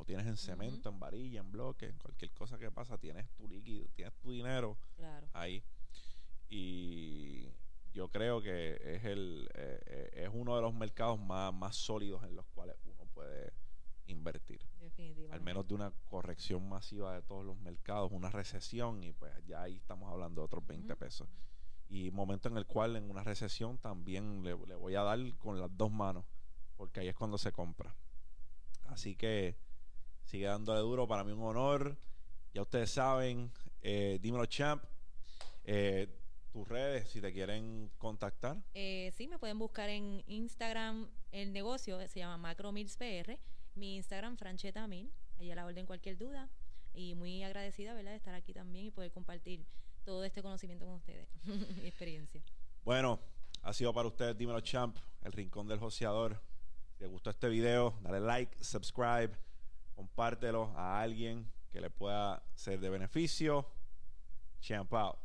[0.05, 4.15] tienes en cemento, en varilla, en bloque, cualquier cosa que pasa, tienes tu líquido, tienes
[4.15, 4.77] tu dinero
[5.33, 5.63] ahí.
[6.49, 7.49] Y
[7.93, 12.23] yo creo que es el eh, eh, es uno de los mercados más, más sólidos
[12.25, 13.53] en los cuales uno puede
[14.07, 14.61] invertir.
[15.31, 19.63] Al menos de una corrección masiva de todos los mercados, una recesión, y pues ya
[19.63, 21.29] ahí estamos hablando de otros 20 pesos.
[21.89, 25.61] Y momento en el cual en una recesión también le, le voy a dar con
[25.61, 26.25] las dos manos,
[26.77, 27.95] porque ahí es cuando se compra.
[28.87, 29.57] Así que
[30.25, 31.97] Sigue dándole duro, para mí un honor.
[32.53, 33.51] Ya ustedes saben,
[33.83, 34.83] eh, dímelo champ,
[35.65, 36.09] eh,
[36.53, 38.63] tus redes si te quieren contactar.
[38.75, 43.39] Eh, sí, me pueden buscar en Instagram, el negocio se llama Macro PR,
[43.75, 46.49] mi Instagram Francheta Mil, ahí a la orden cualquier duda
[46.95, 49.67] y muy agradecida, ¿verdad?, de estar aquí también y poder compartir
[50.05, 51.29] todo este conocimiento con ustedes,
[51.83, 52.41] mi experiencia.
[52.85, 53.19] Bueno,
[53.63, 56.41] ha sido para ustedes, dímelo champ, el rincón del joseador.
[56.93, 59.37] Si les gustó este video, dale like, subscribe
[59.95, 63.67] compártelo a alguien que le pueda ser de beneficio.
[64.61, 65.24] Champ out.